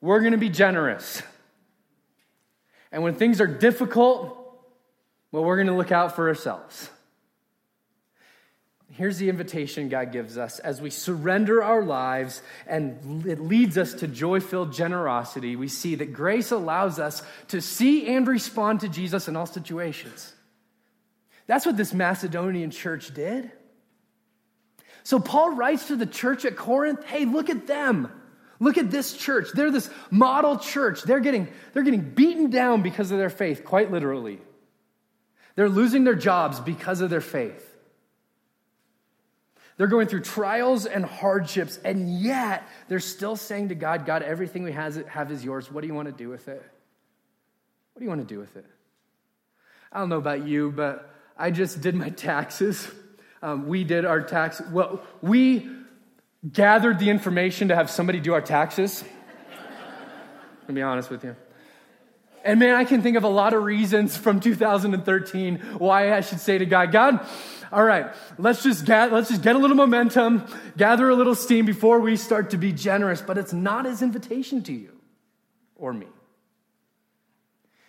we're 0.00 0.20
going 0.20 0.32
to 0.32 0.38
be 0.38 0.48
generous. 0.48 1.22
And 2.92 3.02
when 3.02 3.14
things 3.14 3.40
are 3.40 3.46
difficult, 3.46 4.39
well, 5.32 5.44
we're 5.44 5.56
going 5.56 5.68
to 5.68 5.76
look 5.76 5.92
out 5.92 6.16
for 6.16 6.28
ourselves. 6.28 6.90
Here's 8.92 9.18
the 9.18 9.28
invitation 9.28 9.88
God 9.88 10.12
gives 10.12 10.36
us 10.36 10.58
as 10.58 10.80
we 10.80 10.90
surrender 10.90 11.62
our 11.62 11.82
lives 11.82 12.42
and 12.66 13.24
it 13.24 13.40
leads 13.40 13.78
us 13.78 13.94
to 13.94 14.08
joy 14.08 14.40
filled 14.40 14.72
generosity. 14.72 15.56
We 15.56 15.68
see 15.68 15.94
that 15.94 16.12
grace 16.12 16.50
allows 16.50 16.98
us 16.98 17.22
to 17.48 17.60
see 17.60 18.08
and 18.08 18.26
respond 18.26 18.80
to 18.80 18.88
Jesus 18.88 19.28
in 19.28 19.36
all 19.36 19.46
situations. 19.46 20.34
That's 21.46 21.64
what 21.64 21.76
this 21.76 21.94
Macedonian 21.94 22.70
church 22.70 23.14
did. 23.14 23.50
So 25.04 25.18
Paul 25.18 25.54
writes 25.54 25.86
to 25.86 25.96
the 25.96 26.06
church 26.06 26.44
at 26.44 26.56
Corinth 26.56 27.04
hey, 27.04 27.24
look 27.24 27.48
at 27.48 27.66
them. 27.66 28.12
Look 28.58 28.76
at 28.76 28.90
this 28.90 29.16
church. 29.16 29.48
They're 29.54 29.70
this 29.70 29.88
model 30.10 30.58
church. 30.58 31.02
They're 31.04 31.20
getting, 31.20 31.48
they're 31.72 31.84
getting 31.84 32.02
beaten 32.02 32.50
down 32.50 32.82
because 32.82 33.10
of 33.10 33.16
their 33.16 33.30
faith, 33.30 33.64
quite 33.64 33.90
literally. 33.90 34.40
They're 35.56 35.68
losing 35.68 36.04
their 36.04 36.14
jobs 36.14 36.60
because 36.60 37.00
of 37.00 37.10
their 37.10 37.20
faith. 37.20 37.66
They're 39.76 39.86
going 39.86 40.08
through 40.08 40.22
trials 40.22 40.84
and 40.84 41.04
hardships, 41.04 41.78
and 41.82 42.20
yet 42.20 42.68
they're 42.88 43.00
still 43.00 43.34
saying 43.34 43.70
to 43.70 43.74
God, 43.74 44.04
God, 44.04 44.22
everything 44.22 44.62
we 44.62 44.72
have 44.72 45.30
is 45.30 45.42
yours. 45.42 45.72
What 45.72 45.80
do 45.80 45.86
you 45.86 45.94
want 45.94 46.06
to 46.06 46.12
do 46.12 46.28
with 46.28 46.48
it? 46.48 46.62
What 47.94 47.98
do 47.98 48.04
you 48.04 48.10
want 48.10 48.20
to 48.20 48.34
do 48.34 48.38
with 48.38 48.56
it? 48.56 48.66
I 49.90 50.00
don't 50.00 50.10
know 50.10 50.18
about 50.18 50.46
you, 50.46 50.70
but 50.70 51.10
I 51.36 51.50
just 51.50 51.80
did 51.80 51.94
my 51.94 52.10
taxes. 52.10 52.86
Um, 53.42 53.68
we 53.68 53.84
did 53.84 54.04
our 54.04 54.20
tax. 54.20 54.60
Well, 54.70 55.02
we 55.22 55.70
gathered 56.52 56.98
the 56.98 57.08
information 57.08 57.68
to 57.68 57.74
have 57.74 57.90
somebody 57.90 58.20
do 58.20 58.34
our 58.34 58.42
taxes. 58.42 59.02
to 60.66 60.72
be 60.72 60.82
honest 60.82 61.10
with 61.10 61.24
you. 61.24 61.34
And 62.44 62.58
man, 62.58 62.74
I 62.74 62.84
can 62.84 63.02
think 63.02 63.16
of 63.16 63.24
a 63.24 63.28
lot 63.28 63.52
of 63.52 63.62
reasons 63.62 64.16
from 64.16 64.40
2013 64.40 65.58
why 65.78 66.12
I 66.14 66.20
should 66.20 66.40
say 66.40 66.58
to 66.58 66.66
God, 66.66 66.90
God, 66.92 67.26
all 67.72 67.84
right, 67.84 68.12
let's 68.38 68.62
just 68.62 68.84
get, 68.84 69.12
let's 69.12 69.28
just 69.28 69.42
get 69.42 69.54
a 69.54 69.58
little 69.58 69.76
momentum, 69.76 70.44
gather 70.76 71.08
a 71.08 71.14
little 71.14 71.34
steam 71.34 71.66
before 71.66 72.00
we 72.00 72.16
start 72.16 72.50
to 72.50 72.56
be 72.56 72.72
generous. 72.72 73.20
But 73.20 73.38
it's 73.38 73.52
not 73.52 73.84
his 73.84 74.02
invitation 74.02 74.62
to 74.64 74.72
you 74.72 74.92
or 75.76 75.92
me. 75.92 76.06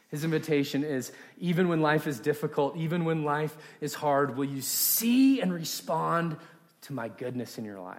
His 0.10 0.26
invitation 0.26 0.84
is 0.84 1.12
even 1.40 1.70
when 1.70 1.82
life 1.82 2.06
is 2.06 2.20
difficult, 2.20 2.76
even 2.76 3.06
when 3.06 3.24
life 3.24 3.56
is 3.80 3.94
hard, 3.94 4.36
will 4.36 4.46
you 4.46 4.62
see 4.62 5.40
and 5.40 5.54
respond 5.54 6.36
to 6.82 6.94
my 6.94 7.08
goodness 7.08 7.58
in 7.58 7.64
your 7.64 7.80
life? 7.80 7.98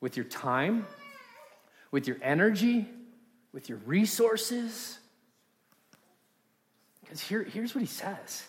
With 0.00 0.16
your 0.16 0.26
time, 0.26 0.86
with 1.90 2.06
your 2.06 2.18
energy, 2.22 2.86
with 3.52 3.68
your 3.68 3.78
resources. 3.78 4.98
Because 7.00 7.20
here, 7.20 7.42
here's 7.42 7.74
what 7.74 7.80
he 7.80 7.86
says 7.86 8.44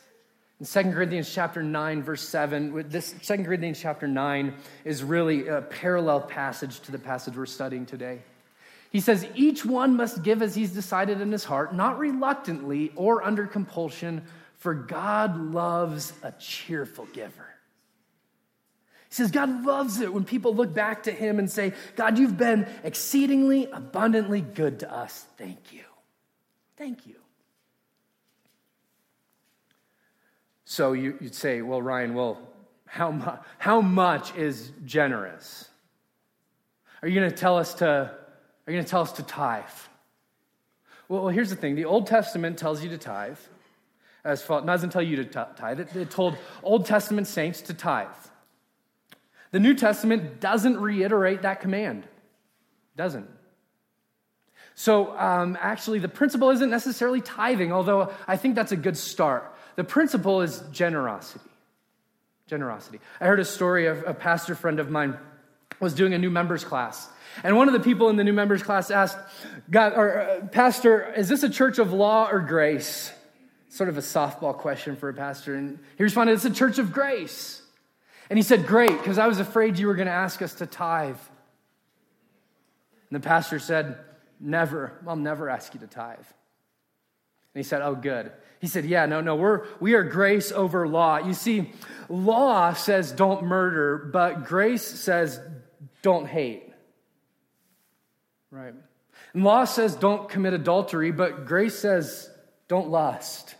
in 0.59 0.65
2 0.65 0.91
Corinthians 0.91 1.33
chapter 1.33 1.63
9, 1.63 2.03
verse 2.03 2.27
7, 2.27 2.89
this 2.89 3.13
2 3.23 3.43
Corinthians 3.45 3.79
chapter 3.79 4.07
9 4.07 4.53
is 4.83 5.03
really 5.03 5.47
a 5.47 5.62
parallel 5.62 6.19
passage 6.19 6.81
to 6.81 6.91
the 6.91 6.99
passage 6.99 7.38
we're 7.38 7.45
studying 7.45 7.85
today. 7.85 8.19
He 8.91 8.99
says, 8.99 9.25
Each 9.35 9.63
one 9.63 9.95
must 9.95 10.21
give 10.21 10.41
as 10.41 10.55
he's 10.55 10.71
decided 10.71 11.21
in 11.21 11.31
his 11.31 11.45
heart, 11.45 11.73
not 11.73 11.97
reluctantly 11.97 12.91
or 12.95 13.23
under 13.23 13.47
compulsion, 13.47 14.23
for 14.57 14.73
God 14.73 15.39
loves 15.39 16.12
a 16.23 16.33
cheerful 16.33 17.05
giver. 17.13 17.47
He 19.10 19.15
says, 19.15 19.32
God 19.32 19.65
loves 19.65 20.00
it 20.02 20.13
when 20.13 20.24
people 20.24 20.54
look 20.56 20.74
back 20.74 21.04
to 21.04 21.12
him 21.12 21.39
and 21.39 21.50
say, 21.50 21.74
God, 21.95 22.19
you've 22.19 22.38
been 22.38 22.67
exceedingly 22.84 23.67
abundantly 23.72 24.41
good 24.41 24.80
to 24.82 24.93
us. 24.93 25.26
Thank 25.36 25.74
you. 25.74 25.82
Thank 26.78 27.08
you. 27.08 27.15
So 30.65 30.93
you, 30.93 31.17
would 31.19 31.34
say, 31.34 31.63
well, 31.63 31.82
Ryan, 31.82 32.13
well, 32.13 32.39
how, 32.86 33.12
mu- 33.12 33.38
how 33.58 33.82
much 33.82 34.36
is 34.36 34.72
generous? 34.86 35.67
Are 37.02 37.08
you 37.08 37.19
going 37.19 37.32
to 37.32 37.36
tell 37.36 37.58
us 37.58 37.74
to, 37.76 37.86
are 37.88 38.72
you 38.72 38.74
going 38.74 38.86
to 38.86 38.89
tell 38.89 39.02
us 39.02 39.13
to 39.13 39.24
tithe? 39.24 39.63
Well, 41.08 41.24
well, 41.24 41.30
here's 41.30 41.50
the 41.50 41.56
thing. 41.56 41.74
The 41.74 41.86
Old 41.86 42.06
Testament 42.06 42.60
tells 42.60 42.84
you 42.84 42.89
to 42.89 42.98
tithe. 43.00 43.39
As 44.24 44.43
far, 44.43 44.62
doesn't 44.62 44.91
tell 44.91 45.02
you 45.02 45.15
to 45.24 45.26
tithe. 45.26 45.80
It, 45.80 45.95
it 45.95 46.12
told 46.12 46.38
Old 46.62 46.86
Testament 46.86 47.26
saints 47.26 47.62
to 47.62 47.74
tithe. 47.74 48.08
The 49.51 49.59
New 49.59 49.73
Testament 49.73 50.39
doesn't 50.39 50.79
reiterate 50.79 51.41
that 51.41 51.62
command. 51.62 52.05
Doesn't. 52.95 53.29
So, 54.75 55.17
um, 55.17 55.57
actually, 55.59 55.99
the 55.99 56.07
principle 56.07 56.51
isn't 56.51 56.69
necessarily 56.69 57.21
tithing, 57.21 57.73
although 57.73 58.13
I 58.27 58.38
think 58.38 58.55
that's 58.55 58.71
a 58.71 58.77
good 58.77 58.95
start. 58.95 59.53
The 59.75 59.83
principle 59.83 60.41
is 60.41 60.63
generosity. 60.71 61.49
Generosity. 62.47 62.99
I 63.19 63.25
heard 63.25 63.39
a 63.39 63.45
story 63.45 63.88
of 63.88 64.03
a 64.07 64.13
pastor 64.13 64.55
friend 64.55 64.79
of 64.79 64.89
mine 64.89 65.17
was 65.79 65.93
doing 65.93 66.13
a 66.13 66.17
new 66.17 66.29
members 66.29 66.63
class. 66.63 67.09
And 67.43 67.55
one 67.55 67.67
of 67.67 67.73
the 67.73 67.79
people 67.79 68.09
in 68.09 68.15
the 68.15 68.23
new 68.23 68.33
members 68.33 68.63
class 68.63 68.91
asked, 68.91 69.17
God, 69.69 69.93
or, 69.95 70.21
uh, 70.21 70.47
Pastor, 70.47 71.13
is 71.13 71.29
this 71.29 71.43
a 71.43 71.49
church 71.49 71.79
of 71.79 71.93
law 71.93 72.29
or 72.29 72.39
grace? 72.39 73.12
Sort 73.69 73.89
of 73.89 73.97
a 73.97 74.01
softball 74.01 74.57
question 74.57 74.95
for 74.95 75.09
a 75.09 75.13
pastor. 75.13 75.55
And 75.55 75.79
he 75.97 76.03
responded, 76.03 76.33
It's 76.33 76.45
a 76.45 76.49
church 76.49 76.79
of 76.79 76.91
grace. 76.91 77.62
And 78.30 78.38
he 78.38 78.44
said, 78.44 78.68
Great, 78.68 78.92
because 78.92 79.18
I 79.18 79.28
was 79.28 79.39
afraid 79.39 79.80
you 79.80 79.88
were 79.88 79.96
going 79.96 80.08
to 80.08 80.13
ask 80.13 80.42
us 80.42 80.56
to 80.56 80.65
tithe. 80.65 81.18
And 83.10 83.22
the 83.22 83.26
pastor 83.28 83.60
said, 83.60 83.98
Never. 84.39 84.94
I'll 85.08 85.15
never 85.15 85.50
ask 85.50 85.74
you 85.74 85.80
to 85.80 85.88
tithe. 85.88 86.18
And 86.18 86.26
he 87.56 87.63
said, 87.63 87.82
Oh, 87.82 87.96
good. 87.96 88.32
He 88.60 88.68
said, 88.68 88.86
Yeah, 88.86 89.06
no, 89.06 89.22
no, 89.22 89.36
we're, 89.36 89.65
we 89.80 89.94
are 89.96 90.04
grace 90.04 90.52
over 90.52 90.88
law. 90.88 91.18
You 91.18 91.34
see, 91.34 91.72
law 92.08 92.74
says 92.74 93.12
don't 93.12 93.46
murder, 93.46 93.98
but 93.98 94.46
grace 94.46 94.86
says 94.86 95.39
don't 96.02 96.28
hate. 96.28 96.72
Right? 98.52 98.74
And 99.34 99.44
law 99.44 99.65
says 99.65 99.96
don't 99.96 100.30
commit 100.30 100.54
adultery, 100.54 101.12
but 101.12 101.46
grace 101.46 101.78
says 101.78 102.30
don't 102.68 102.89
lust. 102.89 103.56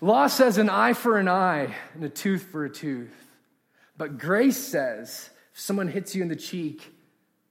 Law 0.00 0.28
says 0.28 0.58
an 0.58 0.70
eye 0.70 0.92
for 0.92 1.18
an 1.18 1.28
eye 1.28 1.74
and 1.94 2.04
a 2.04 2.08
tooth 2.08 2.42
for 2.42 2.64
a 2.64 2.70
tooth. 2.70 3.14
But 3.96 4.18
grace 4.18 4.58
says 4.58 5.30
if 5.52 5.60
someone 5.60 5.88
hits 5.88 6.14
you 6.14 6.22
in 6.22 6.28
the 6.28 6.36
cheek, 6.36 6.92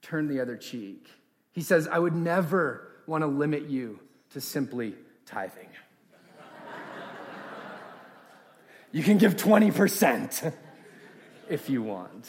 turn 0.00 0.28
the 0.28 0.40
other 0.40 0.56
cheek. 0.56 1.08
He 1.52 1.60
says, 1.60 1.86
I 1.86 1.98
would 1.98 2.14
never 2.14 2.88
want 3.06 3.22
to 3.22 3.26
limit 3.26 3.68
you 3.68 4.00
to 4.30 4.40
simply 4.40 4.94
tithing. 5.26 5.68
You 8.92 9.02
can 9.02 9.18
give 9.18 9.36
20% 9.36 10.54
if 11.50 11.68
you 11.68 11.82
want. 11.82 12.26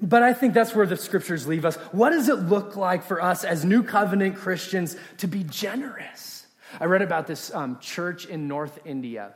But 0.00 0.22
I 0.22 0.32
think 0.32 0.54
that's 0.54 0.74
where 0.74 0.86
the 0.86 0.96
scriptures 0.96 1.46
leave 1.46 1.64
us. 1.64 1.76
What 1.92 2.10
does 2.10 2.28
it 2.28 2.36
look 2.36 2.76
like 2.76 3.04
for 3.04 3.20
us 3.20 3.44
as 3.44 3.64
new 3.64 3.82
covenant 3.82 4.36
Christians 4.36 4.96
to 5.18 5.26
be 5.26 5.42
generous? 5.44 6.39
I 6.78 6.84
read 6.84 7.02
about 7.02 7.26
this 7.26 7.52
um, 7.54 7.78
church 7.80 8.26
in 8.26 8.46
North 8.48 8.78
India. 8.84 9.34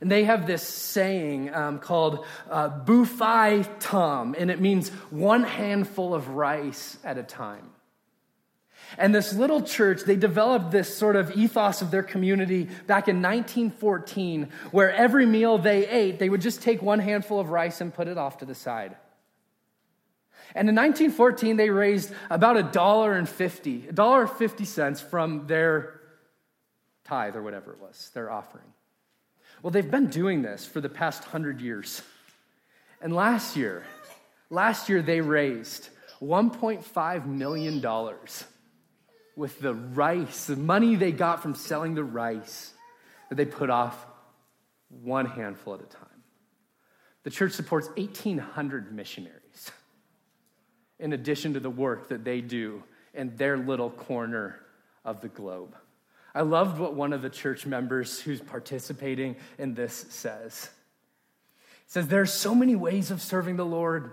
And 0.00 0.10
they 0.10 0.24
have 0.24 0.46
this 0.46 0.62
saying 0.62 1.52
um, 1.52 1.78
called 1.78 2.24
uh, 2.50 2.70
Buhfai 2.70 3.66
Tham, 3.80 4.34
and 4.38 4.50
it 4.50 4.60
means 4.60 4.90
one 5.10 5.42
handful 5.42 6.14
of 6.14 6.28
rice 6.28 6.96
at 7.04 7.18
a 7.18 7.22
time. 7.22 7.70
And 8.96 9.14
this 9.14 9.34
little 9.34 9.62
church, 9.62 10.02
they 10.04 10.16
developed 10.16 10.70
this 10.70 10.96
sort 10.96 11.16
of 11.16 11.36
ethos 11.36 11.82
of 11.82 11.90
their 11.90 12.02
community 12.02 12.64
back 12.86 13.08
in 13.08 13.20
1914, 13.20 14.48
where 14.70 14.92
every 14.92 15.26
meal 15.26 15.58
they 15.58 15.86
ate, 15.86 16.18
they 16.18 16.28
would 16.28 16.40
just 16.40 16.62
take 16.62 16.80
one 16.80 17.00
handful 17.00 17.38
of 17.38 17.50
rice 17.50 17.80
and 17.80 17.92
put 17.92 18.08
it 18.08 18.16
off 18.16 18.38
to 18.38 18.46
the 18.46 18.54
side. 18.54 18.96
And 20.54 20.68
in 20.68 20.74
1914, 20.74 21.56
they 21.56 21.68
raised 21.68 22.10
about 22.30 22.56
a 22.56 22.62
dollar 22.62 23.12
and 23.12 23.28
fifty, 23.28 23.86
a 23.88 23.92
dollar 23.92 24.26
fifty 24.26 24.64
cents 24.64 25.00
from 25.00 25.46
their 25.46 25.97
tithe 27.08 27.36
or 27.36 27.42
whatever 27.42 27.72
it 27.72 27.80
was, 27.80 28.10
their 28.14 28.30
offering. 28.30 28.72
Well, 29.62 29.70
they've 29.70 29.90
been 29.90 30.08
doing 30.08 30.42
this 30.42 30.66
for 30.66 30.80
the 30.80 30.88
past 30.88 31.24
hundred 31.24 31.60
years. 31.60 32.02
And 33.00 33.14
last 33.14 33.56
year, 33.56 33.84
last 34.50 34.88
year 34.88 35.02
they 35.02 35.20
raised 35.20 35.88
$1.5 36.20 37.26
million 37.26 37.84
with 39.36 39.60
the 39.60 39.74
rice, 39.74 40.46
the 40.46 40.56
money 40.56 40.96
they 40.96 41.12
got 41.12 41.42
from 41.42 41.54
selling 41.54 41.94
the 41.94 42.04
rice 42.04 42.72
that 43.28 43.36
they 43.36 43.44
put 43.44 43.70
off 43.70 44.06
one 45.02 45.26
handful 45.26 45.74
at 45.74 45.80
a 45.80 45.84
time. 45.84 46.04
The 47.24 47.30
church 47.30 47.52
supports 47.52 47.88
1,800 47.88 48.94
missionaries 48.94 49.70
in 50.98 51.12
addition 51.12 51.54
to 51.54 51.60
the 51.60 51.70
work 51.70 52.08
that 52.08 52.24
they 52.24 52.40
do 52.40 52.82
in 53.14 53.36
their 53.36 53.56
little 53.56 53.90
corner 53.90 54.60
of 55.04 55.20
the 55.20 55.28
globe. 55.28 55.76
I 56.34 56.42
loved 56.42 56.78
what 56.78 56.94
one 56.94 57.12
of 57.12 57.22
the 57.22 57.30
church 57.30 57.66
members 57.66 58.20
who's 58.20 58.40
participating 58.40 59.36
in 59.58 59.74
this 59.74 60.06
says. 60.10 60.68
Says, 61.86 62.08
There 62.08 62.20
are 62.20 62.26
so 62.26 62.54
many 62.54 62.76
ways 62.76 63.10
of 63.10 63.22
serving 63.22 63.56
the 63.56 63.64
Lord. 63.64 64.12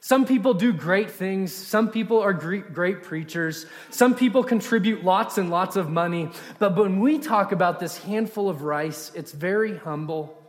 Some 0.00 0.26
people 0.26 0.54
do 0.54 0.72
great 0.72 1.10
things. 1.10 1.52
Some 1.52 1.90
people 1.90 2.20
are 2.20 2.32
great 2.32 3.02
preachers. 3.02 3.66
Some 3.90 4.14
people 4.14 4.44
contribute 4.44 5.04
lots 5.04 5.38
and 5.38 5.50
lots 5.50 5.74
of 5.74 5.90
money. 5.90 6.30
But 6.60 6.76
when 6.76 7.00
we 7.00 7.18
talk 7.18 7.50
about 7.50 7.80
this 7.80 7.98
handful 7.98 8.48
of 8.48 8.62
rice, 8.62 9.10
it's 9.14 9.32
very 9.32 9.76
humble. 9.76 10.40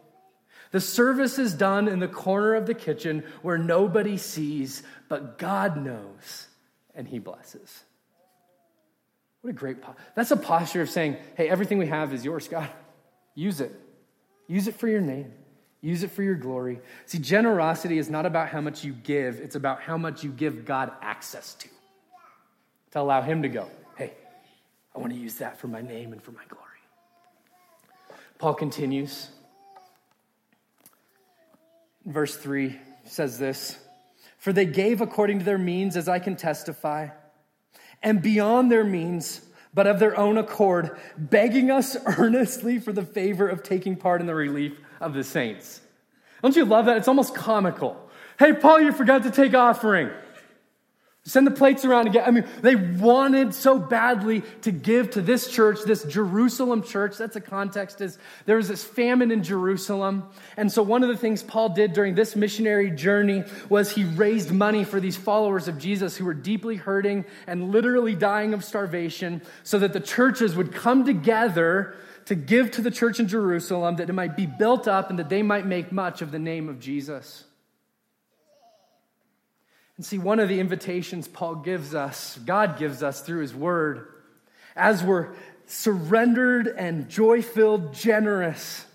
The 0.72 0.80
service 0.80 1.40
is 1.40 1.54
done 1.56 1.88
in 1.88 2.00
the 2.00 2.08
corner 2.08 2.54
of 2.54 2.68
the 2.68 2.76
kitchen 2.76 3.24
where 3.42 3.58
nobody 3.58 4.18
sees, 4.18 4.84
but 5.08 5.40
God 5.40 5.84
knows, 5.84 6.48
and 6.94 7.08
He 7.08 7.18
blesses. 7.18 7.84
What 9.42 9.52
a 9.52 9.54
great 9.54 9.78
That's 10.16 10.32
a 10.32 10.38
posture 10.38 10.82
of 10.82 10.90
saying, 10.90 11.18
hey, 11.36 11.50
everything 11.50 11.78
we 11.78 11.88
have 11.88 12.14
is 12.14 12.26
yours, 12.26 12.48
God. 12.48 12.70
Use 13.36 13.62
it. 13.62 13.72
Use 14.48 14.68
it 14.68 14.76
for 14.76 14.88
your 14.88 15.02
name. 15.02 15.32
Use 15.82 16.04
it 16.04 16.12
for 16.12 16.24
your 16.24 16.36
glory. 16.36 16.82
See, 17.06 17.20
generosity 17.20 17.98
is 17.98 18.10
not 18.10 18.26
about 18.26 18.50
how 18.50 18.60
much 18.60 18.84
you 18.84 18.92
give, 18.92 19.40
it's 19.40 19.56
about 19.56 19.82
how 19.82 19.98
much 19.98 20.24
you 20.24 20.32
give 20.32 20.66
God 20.66 20.92
access 21.02 21.54
to. 21.56 21.70
To 22.92 23.00
allow 23.00 23.22
Him 23.22 23.44
to 23.44 23.50
go, 23.50 23.70
hey, 23.96 24.14
I 24.94 25.00
want 25.00 25.14
to 25.14 25.20
use 25.20 25.36
that 25.36 25.58
for 25.58 25.68
my 25.68 25.82
name 25.82 26.12
and 26.12 26.22
for 26.22 26.32
my 26.32 26.44
glory. 26.50 26.66
Paul 28.40 28.56
continues. 28.56 29.30
Verse 32.06 32.36
3 32.36 32.78
says 33.06 33.40
this 33.40 33.78
For 34.38 34.52
they 34.52 34.66
gave 34.66 35.00
according 35.00 35.40
to 35.40 35.46
their 35.46 35.58
means, 35.58 35.96
as 35.96 36.10
I 36.10 36.20
can 36.20 36.36
testify, 36.36 37.10
and 38.02 38.22
beyond 38.22 38.72
their 38.72 38.84
means, 38.84 39.42
but 39.74 39.88
of 39.88 40.00
their 40.00 40.18
own 40.18 40.38
accord, 40.38 40.98
begging 41.18 41.72
us 41.72 41.98
earnestly 42.06 42.80
for 42.80 42.92
the 42.92 43.06
favor 43.06 43.48
of 43.48 43.64
taking 43.64 43.96
part 43.96 44.22
in 44.22 44.28
the 44.28 44.36
relief 44.36 44.78
of 45.00 45.14
the 45.14 45.24
saints. 45.24 45.82
Don't 46.42 46.56
you 46.56 46.66
love 46.66 46.86
that? 46.86 46.98
It's 46.98 47.08
almost 47.08 47.36
comical. 47.36 48.10
Hey, 48.38 48.54
Paul, 48.54 48.82
you 48.82 48.92
forgot 48.92 49.24
to 49.24 49.32
take 49.32 49.54
offering. 49.54 50.10
Send 51.30 51.46
the 51.46 51.52
plates 51.52 51.86
around 51.86 52.08
again. 52.08 52.24
I 52.26 52.32
mean, 52.32 52.46
they 52.62 52.76
wanted 52.76 53.54
so 53.54 53.78
badly 53.78 54.42
to 54.64 54.72
give 54.72 55.12
to 55.12 55.22
this 55.22 55.48
church, 55.48 55.84
this 55.86 56.04
Jerusalem 56.06 56.82
church. 56.82 57.18
That's 57.18 57.36
a 57.36 57.42
context 57.42 58.02
is 58.02 58.18
there 58.48 58.56
was 58.56 58.68
this 58.68 58.84
famine 58.84 59.30
in 59.30 59.44
Jerusalem. 59.44 60.24
And 60.58 60.72
so 60.72 60.82
one 60.82 61.04
of 61.04 61.10
the 61.10 61.16
things 61.16 61.44
Paul 61.44 61.70
did 61.70 61.94
during 61.94 62.16
this 62.16 62.36
missionary 62.36 62.90
journey 62.90 63.44
was 63.70 63.92
he 63.92 64.06
raised 64.06 64.52
money 64.52 64.84
for 64.84 65.00
these 65.00 65.18
followers 65.18 65.68
of 65.68 65.78
Jesus 65.78 66.18
who 66.18 66.26
were 66.26 66.34
deeply 66.34 66.78
hurting 66.78 67.26
and 67.46 67.70
literally 67.70 68.16
dying 68.16 68.56
of 68.56 68.64
starvation 68.64 69.44
so 69.62 69.78
that 69.78 69.94
the 69.94 70.00
churches 70.00 70.56
would 70.56 70.74
come 70.74 71.06
together 71.06 71.94
to 72.26 72.34
give 72.34 72.72
to 72.72 72.82
the 72.82 72.92
church 72.92 73.20
in 73.20 73.28
Jerusalem 73.28 73.98
that 73.98 74.10
it 74.10 74.14
might 74.14 74.36
be 74.36 74.48
built 74.48 74.88
up 74.88 75.12
and 75.12 75.20
that 75.20 75.30
they 75.30 75.44
might 75.44 75.68
make 75.68 75.92
much 75.92 76.24
of 76.24 76.32
the 76.32 76.40
name 76.40 76.70
of 76.70 76.80
Jesus. 76.80 77.44
And 80.00 80.06
see, 80.06 80.18
one 80.18 80.40
of 80.40 80.48
the 80.48 80.62
invitations 80.62 81.28
Paul 81.28 81.56
gives 81.56 81.94
us, 81.94 82.40
God 82.46 82.80
gives 82.80 83.04
us 83.04 83.20
through 83.20 83.42
his 83.42 83.54
word, 83.54 84.08
as 84.74 85.04
we're 85.04 85.34
surrendered 85.66 86.70
and 86.70 87.10
joy 87.10 87.42
filled, 87.42 87.94
generous, 87.94 88.86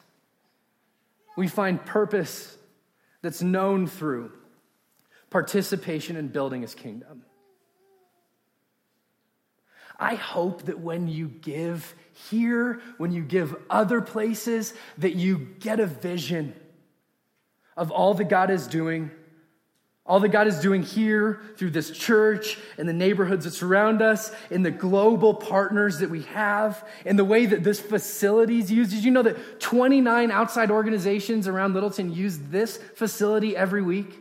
we 1.37 1.47
find 1.47 1.85
purpose 1.85 2.57
that's 3.21 3.43
known 3.43 3.87
through 3.87 4.33
participation 5.29 6.17
in 6.17 6.29
building 6.29 6.63
his 6.63 6.75
kingdom. 6.75 7.23
I 9.99 10.15
hope 10.15 10.63
that 10.63 10.79
when 10.81 11.07
you 11.09 11.29
give 11.29 11.95
here, 12.31 12.81
when 12.97 13.13
you 13.13 13.23
give 13.23 13.55
other 13.69 14.01
places, 14.01 14.73
that 14.97 15.17
you 15.17 15.37
get 15.61 15.81
a 15.81 15.87
vision 15.87 16.55
of 17.77 17.91
all 17.91 18.15
that 18.15 18.31
God 18.31 18.51
is 18.51 18.67
doing 18.67 19.11
all 20.07 20.21
that 20.21 20.29
God 20.29 20.47
is 20.47 20.61
doing 20.61 20.83
here 20.83 21.41
through 21.57 21.71
this 21.71 21.91
church 21.91 22.59
and 22.77 22.87
the 22.87 22.93
neighborhoods 22.93 23.47
that 23.47 23.53
surround 23.53 24.03
us, 24.03 24.31
in 24.51 24.63
the 24.63 24.71
global 24.71 25.33
partners 25.33 26.01
that 26.01 26.11
we 26.11 26.23
have, 26.23 26.87
in 27.07 27.17
the 27.17 27.25
way 27.25 27.47
that 27.47 27.65
this 27.65 27.81
facility 27.81 28.59
is 28.59 28.71
used. 28.71 28.91
Did 28.91 29.03
you 29.03 29.11
know 29.11 29.23
that 29.23 29.61
29 29.61 30.31
outside 30.31 30.71
organizations 30.71 31.49
around 31.49 31.73
Littleton 31.73 32.13
use 32.13 32.39
this 32.39 32.77
facility 32.77 33.57
every 33.57 33.81
week? 33.81 34.21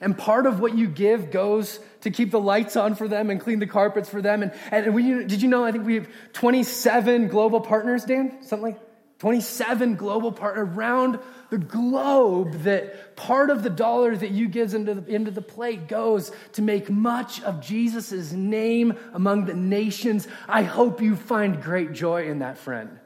And 0.00 0.16
part 0.16 0.46
of 0.46 0.60
what 0.60 0.78
you 0.78 0.86
give 0.86 1.32
goes 1.32 1.80
to 2.02 2.10
keep 2.10 2.30
the 2.30 2.40
lights 2.40 2.76
on 2.76 2.94
for 2.94 3.08
them 3.08 3.30
and 3.30 3.40
clean 3.40 3.58
the 3.58 3.66
carpets 3.66 4.08
for 4.08 4.22
them. 4.22 4.42
And, 4.42 4.52
and 4.70 4.94
we, 4.94 5.24
did 5.24 5.42
you 5.42 5.48
know, 5.48 5.64
I 5.64 5.72
think 5.72 5.84
we 5.84 5.96
have 5.96 6.08
27 6.34 7.28
global 7.28 7.60
partners, 7.60 8.04
Dan? 8.04 8.42
Something 8.42 8.74
like 8.74 8.80
27 9.20 9.96
global 9.96 10.32
partners 10.32 10.66
around 10.74 11.18
the 11.50 11.58
globe 11.58 12.52
that 12.62 13.16
part 13.16 13.50
of 13.50 13.62
the 13.62 13.68
dollar 13.68 14.16
that 14.16 14.30
you 14.30 14.48
give 14.48 14.72
into 14.74 14.94
the, 14.94 15.14
into 15.14 15.30
the 15.30 15.42
plate 15.42 15.88
goes 15.88 16.32
to 16.52 16.62
make 16.62 16.88
much 16.88 17.42
of 17.42 17.60
Jesus' 17.60 18.32
name 18.32 18.98
among 19.12 19.44
the 19.44 19.52
nations. 19.52 20.26
I 20.48 20.62
hope 20.62 21.02
you 21.02 21.16
find 21.16 21.62
great 21.62 21.92
joy 21.92 22.28
in 22.28 22.38
that, 22.38 22.56
friend. 22.56 22.98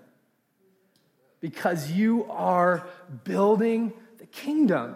Because 1.41 1.91
you 1.91 2.27
are 2.31 2.87
building 3.25 3.93
the 4.19 4.27
kingdom 4.27 4.95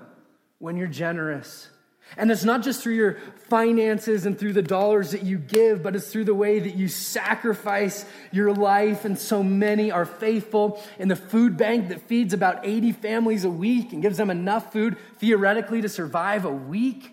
when 0.61 0.77
you're 0.77 0.87
generous. 0.87 1.69
And 2.17 2.31
it's 2.31 2.45
not 2.45 2.63
just 2.63 2.83
through 2.83 2.95
your 2.95 3.19
finances 3.49 4.25
and 4.25 4.39
through 4.39 4.55
the 4.55 4.63
dollars 4.63 5.11
that 5.11 5.25
you 5.25 5.39
give, 5.39 5.83
but 5.83 5.95
it's 5.95 6.11
through 6.11 6.25
the 6.25 6.35
way 6.35 6.59
that 6.59 6.75
you 6.75 6.89
sacrifice 6.89 8.05
your 8.33 8.53
life. 8.53 9.05
And 9.05 9.19
so 9.19 9.43
many 9.43 9.91
are 9.91 10.07
faithful 10.07 10.83
in 10.99 11.09
the 11.09 11.17
food 11.17 11.57
bank 11.57 11.89
that 11.89 12.03
feeds 12.03 12.33
about 12.33 12.67
80 12.67 12.93
families 12.93 13.45
a 13.45 13.51
week 13.51 13.93
and 13.93 14.01
gives 14.01 14.17
them 14.17 14.31
enough 14.31 14.73
food 14.73 14.97
theoretically 15.19 15.83
to 15.83 15.89
survive 15.89 16.45
a 16.45 16.53
week. 16.53 17.13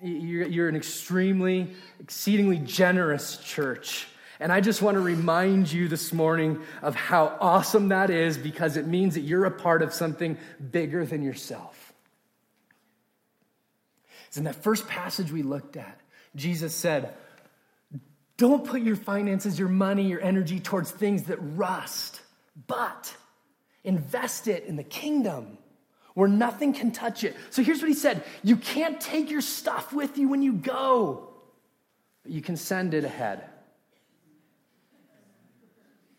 You're 0.00 0.68
an 0.68 0.76
extremely, 0.76 1.74
exceedingly 1.98 2.58
generous 2.58 3.38
church. 3.38 4.06
And 4.40 4.52
I 4.52 4.60
just 4.60 4.82
want 4.82 4.94
to 4.94 5.00
remind 5.00 5.72
you 5.72 5.88
this 5.88 6.12
morning 6.12 6.62
of 6.82 6.94
how 6.94 7.36
awesome 7.40 7.88
that 7.88 8.10
is 8.10 8.38
because 8.38 8.76
it 8.76 8.86
means 8.86 9.14
that 9.14 9.22
you're 9.22 9.46
a 9.46 9.50
part 9.50 9.82
of 9.82 9.92
something 9.92 10.38
bigger 10.70 11.04
than 11.04 11.22
yourself 11.22 11.87
in 14.36 14.44
that 14.44 14.62
first 14.62 14.86
passage 14.86 15.32
we 15.32 15.42
looked 15.42 15.76
at, 15.76 16.00
Jesus 16.36 16.74
said, 16.74 17.14
Don't 18.36 18.64
put 18.64 18.82
your 18.82 18.96
finances, 18.96 19.58
your 19.58 19.68
money, 19.68 20.08
your 20.08 20.20
energy 20.20 20.60
towards 20.60 20.90
things 20.90 21.24
that 21.24 21.38
rust, 21.38 22.20
but 22.66 23.16
invest 23.84 24.48
it 24.48 24.64
in 24.64 24.76
the 24.76 24.84
kingdom 24.84 25.58
where 26.14 26.28
nothing 26.28 26.72
can 26.72 26.90
touch 26.90 27.22
it. 27.22 27.36
So 27.50 27.62
here's 27.62 27.80
what 27.80 27.88
he 27.88 27.94
said 27.94 28.24
You 28.42 28.56
can't 28.56 29.00
take 29.00 29.30
your 29.30 29.40
stuff 29.40 29.92
with 29.92 30.18
you 30.18 30.28
when 30.28 30.42
you 30.42 30.52
go, 30.52 31.28
but 32.24 32.32
you 32.32 32.42
can 32.42 32.56
send 32.56 32.92
it 32.92 33.04
ahead 33.04 33.44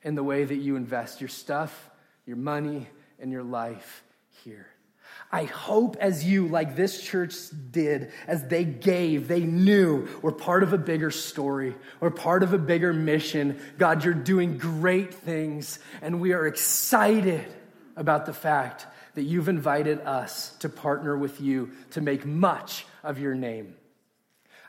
in 0.02 0.15
the 0.15 0.24
way 0.24 0.45
that 0.45 0.56
you 0.56 0.78
invest 0.78 1.19
your 1.19 1.28
stuff, 1.28 1.89
your 2.26 2.38
money, 2.38 2.88
and 3.19 3.30
your 3.30 3.43
life 3.43 4.04
here. 4.45 4.68
I 5.32 5.44
hope 5.44 5.96
as 6.00 6.26
you, 6.26 6.48
like 6.48 6.76
this 6.76 7.02
church 7.02 7.36
did, 7.72 8.12
as 8.26 8.48
they 8.48 8.63
gave, 8.63 9.28
they 9.28 9.42
knew 9.42 10.08
we're 10.22 10.32
part 10.32 10.63
of 10.63 10.74
a 10.74 10.78
bigger 10.78 11.12
story. 11.12 11.76
We're 12.00 12.10
part 12.10 12.42
of 12.42 12.54
a 12.54 12.58
bigger 12.58 12.94
mission. 12.94 13.60
God, 13.78 14.04
you're 14.04 14.15
doing 14.15 14.58
great 14.58 15.13
things, 15.13 15.78
and 16.02 16.20
we 16.20 16.34
are 16.34 16.48
excited 16.48 17.46
about 17.96 18.26
the 18.26 18.34
fact 18.34 18.88
that 19.13 19.24
you've 19.24 19.50
invited 19.50 20.00
us 20.02 20.52
to 20.60 20.70
partner 20.70 21.15
with 21.15 21.39
you 21.42 21.72
to 21.92 22.02
make 22.02 22.26
much 22.26 22.86
of 23.04 23.20
your 23.20 23.36
name. 23.36 23.76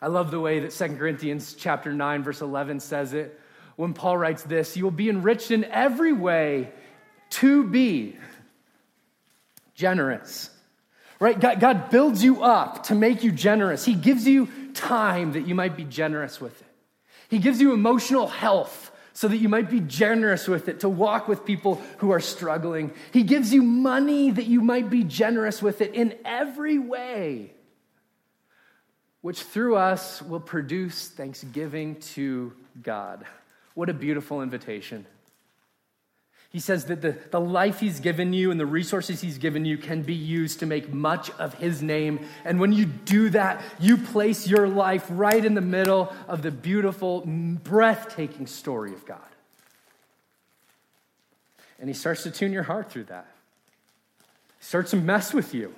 I 0.03 0.09
love 0.09 0.31
the 0.31 0.41
way 0.41 0.61
that 0.61 0.73
2 0.73 0.97
Corinthians 0.97 1.55
chapter 1.55 1.93
9 1.93 2.23
verse 2.23 2.41
11 2.41 2.81
says 2.81 3.13
it 3.13 3.39
when 3.81 3.95
Paul 3.95 4.19
writes 4.19 4.43
this, 4.43 4.77
you 4.77 4.85
will 4.85 4.91
be 4.91 5.09
enriched 5.09 5.51
in 5.51 5.65
every 5.65 6.13
way 6.13 6.71
to 7.31 7.65
be 7.65 8.19
generous. 9.81 10.51
Right? 11.19 11.39
God, 11.39 11.59
God 11.59 11.91
builds 11.91 12.23
you 12.23 12.43
up 12.43 12.85
to 12.85 12.95
make 12.95 13.25
you 13.25 13.33
generous. 13.33 13.85
He 13.85 13.95
gives 13.95 14.27
you 14.27 14.49
time 14.75 15.33
that 15.33 15.47
you 15.47 15.55
might 15.55 15.77
be 15.77 15.85
generous 15.85 16.41
with 16.41 16.61
it. 16.61 16.69
He 17.29 17.39
gives 17.39 17.61
you 17.61 17.73
emotional 17.73 18.27
health 18.27 18.93
so 19.13 19.27
that 19.29 19.39
you 19.39 19.49
might 19.49 19.69
be 19.71 19.81
generous 19.81 20.47
with 20.49 20.69
it, 20.69 20.81
to 20.81 20.89
walk 20.89 21.29
with 21.29 21.45
people 21.45 21.83
who 21.99 22.11
are 22.11 22.21
struggling. 22.21 22.93
He 23.13 23.23
gives 23.23 23.53
you 23.53 23.63
money 23.63 24.31
that 24.31 24.47
you 24.47 24.61
might 24.61 24.89
be 24.89 25.05
generous 25.05 25.61
with 25.61 25.81
it 25.81 25.95
in 25.95 26.17
every 26.25 26.79
way, 26.79 27.53
which 29.21 29.43
through 29.43 29.77
us 29.77 30.23
will 30.23 30.41
produce 30.41 31.09
thanksgiving 31.09 31.97
to 32.15 32.53
God. 32.83 33.27
What 33.75 33.91
a 33.91 33.95
beautiful 33.95 34.43
invitation. 34.43 35.07
He 36.51 36.59
says 36.59 36.87
that 36.87 37.01
the, 37.01 37.17
the 37.31 37.41
life 37.41 37.79
he's 37.79 38.01
given 38.01 38.33
you 38.33 38.51
and 38.51 38.59
the 38.59 38.67
resources 38.67 39.21
he's 39.21 39.39
given 39.39 39.65
you 39.65 39.79
can 39.79 40.03
be 40.03 40.15
used 40.15 40.59
to 40.61 40.67
make 40.67 40.93
much 40.93 41.31
of 41.39 41.55
his 41.55 41.81
name. 41.81 42.27
And 42.45 42.59
when 42.59 42.73
you 42.73 42.87
do 42.87 43.31
that, 43.31 43.63
you 43.79 43.97
place 43.97 44.49
your 44.49 44.67
life 44.67 45.07
right 45.11 45.45
in 45.45 45.55
the 45.55 45.61
middle 45.61 46.13
of 46.27 46.43
the 46.43 46.51
beautiful, 46.51 47.23
breathtaking 47.25 48.49
story 48.49 48.93
of 48.93 49.07
God. 49.07 49.21
And 51.79 51.89
he 51.89 51.95
starts 51.95 52.25
to 52.25 52.33
tune 52.33 52.53
your 52.53 52.65
heart 52.65 52.91
through 52.91 53.05
that. 53.05 53.29
He 54.59 54.65
starts 54.65 54.91
to 54.91 54.97
mess 54.97 55.33
with 55.33 55.55
you. 55.55 55.73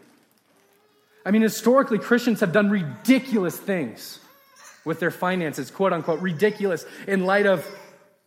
I 1.25 1.33
mean, 1.33 1.43
historically, 1.43 1.99
Christians 1.99 2.41
have 2.41 2.51
done 2.51 2.71
ridiculous 2.71 3.59
things 3.59 4.21
with 4.87 5.01
their 5.01 5.11
finances, 5.11 5.71
quote 5.71 5.93
unquote, 5.93 6.21
ridiculous 6.21 6.87
in 7.07 7.27
light 7.27 7.47
of 7.47 7.65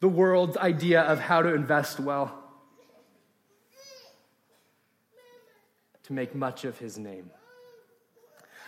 the 0.05 0.09
world's 0.09 0.55
idea 0.57 1.01
of 1.01 1.19
how 1.19 1.41
to 1.41 1.55
invest 1.55 1.99
well. 1.99 2.31
to 6.03 6.13
make 6.13 6.35
much 6.35 6.63
of 6.63 6.77
his 6.77 6.99
name. 6.99 7.31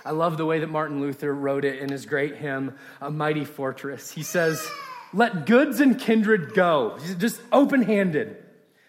I 0.04 0.10
love 0.10 0.38
the 0.38 0.46
way 0.48 0.58
that 0.62 0.72
Martin 0.72 1.00
Luther 1.00 1.32
wrote 1.32 1.64
it 1.64 1.78
in 1.78 1.90
his 1.90 2.08
great 2.08 2.38
hymn, 2.38 2.74
A 3.00 3.12
Mighty 3.12 3.46
Fortress. 3.46 4.10
He 4.10 4.24
says, 4.24 4.68
Let 5.14 5.46
goods 5.46 5.80
and 5.80 6.00
kindred 6.00 6.56
go, 6.56 6.98
just 7.20 7.40
open 7.52 7.84
handed. 7.84 8.44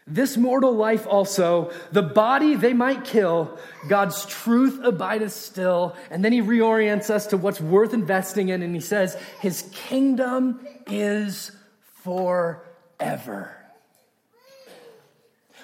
This 0.07 0.39
mortal 0.39 0.73
life 0.73 1.07
also, 1.07 1.71
the 1.93 2.01
body 2.01 2.55
they 2.55 2.73
might 2.73 3.05
kill, 3.05 3.59
God's 3.91 4.25
truth 4.25 4.81
abideth 4.83 5.33
still. 5.33 5.95
And 6.11 6.25
then 6.25 6.33
he 6.33 6.41
reorients 6.41 7.11
us 7.11 7.27
to 7.27 7.37
what's 7.37 7.61
worth 7.61 7.93
investing 7.93 8.49
in, 8.49 8.63
and 8.63 8.75
he 8.75 8.81
says, 8.81 9.19
His 9.41 9.69
kingdom 9.75 10.67
is 10.87 11.53
forever. 12.03 13.55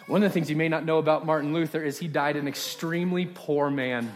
One 0.06 0.22
of 0.22 0.30
the 0.30 0.34
things 0.34 0.50
you 0.50 0.56
may 0.56 0.68
not 0.68 0.84
know 0.84 0.98
about 0.98 1.24
Martin 1.24 1.54
Luther 1.54 1.82
is 1.82 1.98
he 1.98 2.08
died 2.08 2.36
an 2.36 2.46
extremely 2.46 3.24
poor 3.24 3.70
man. 3.70 4.12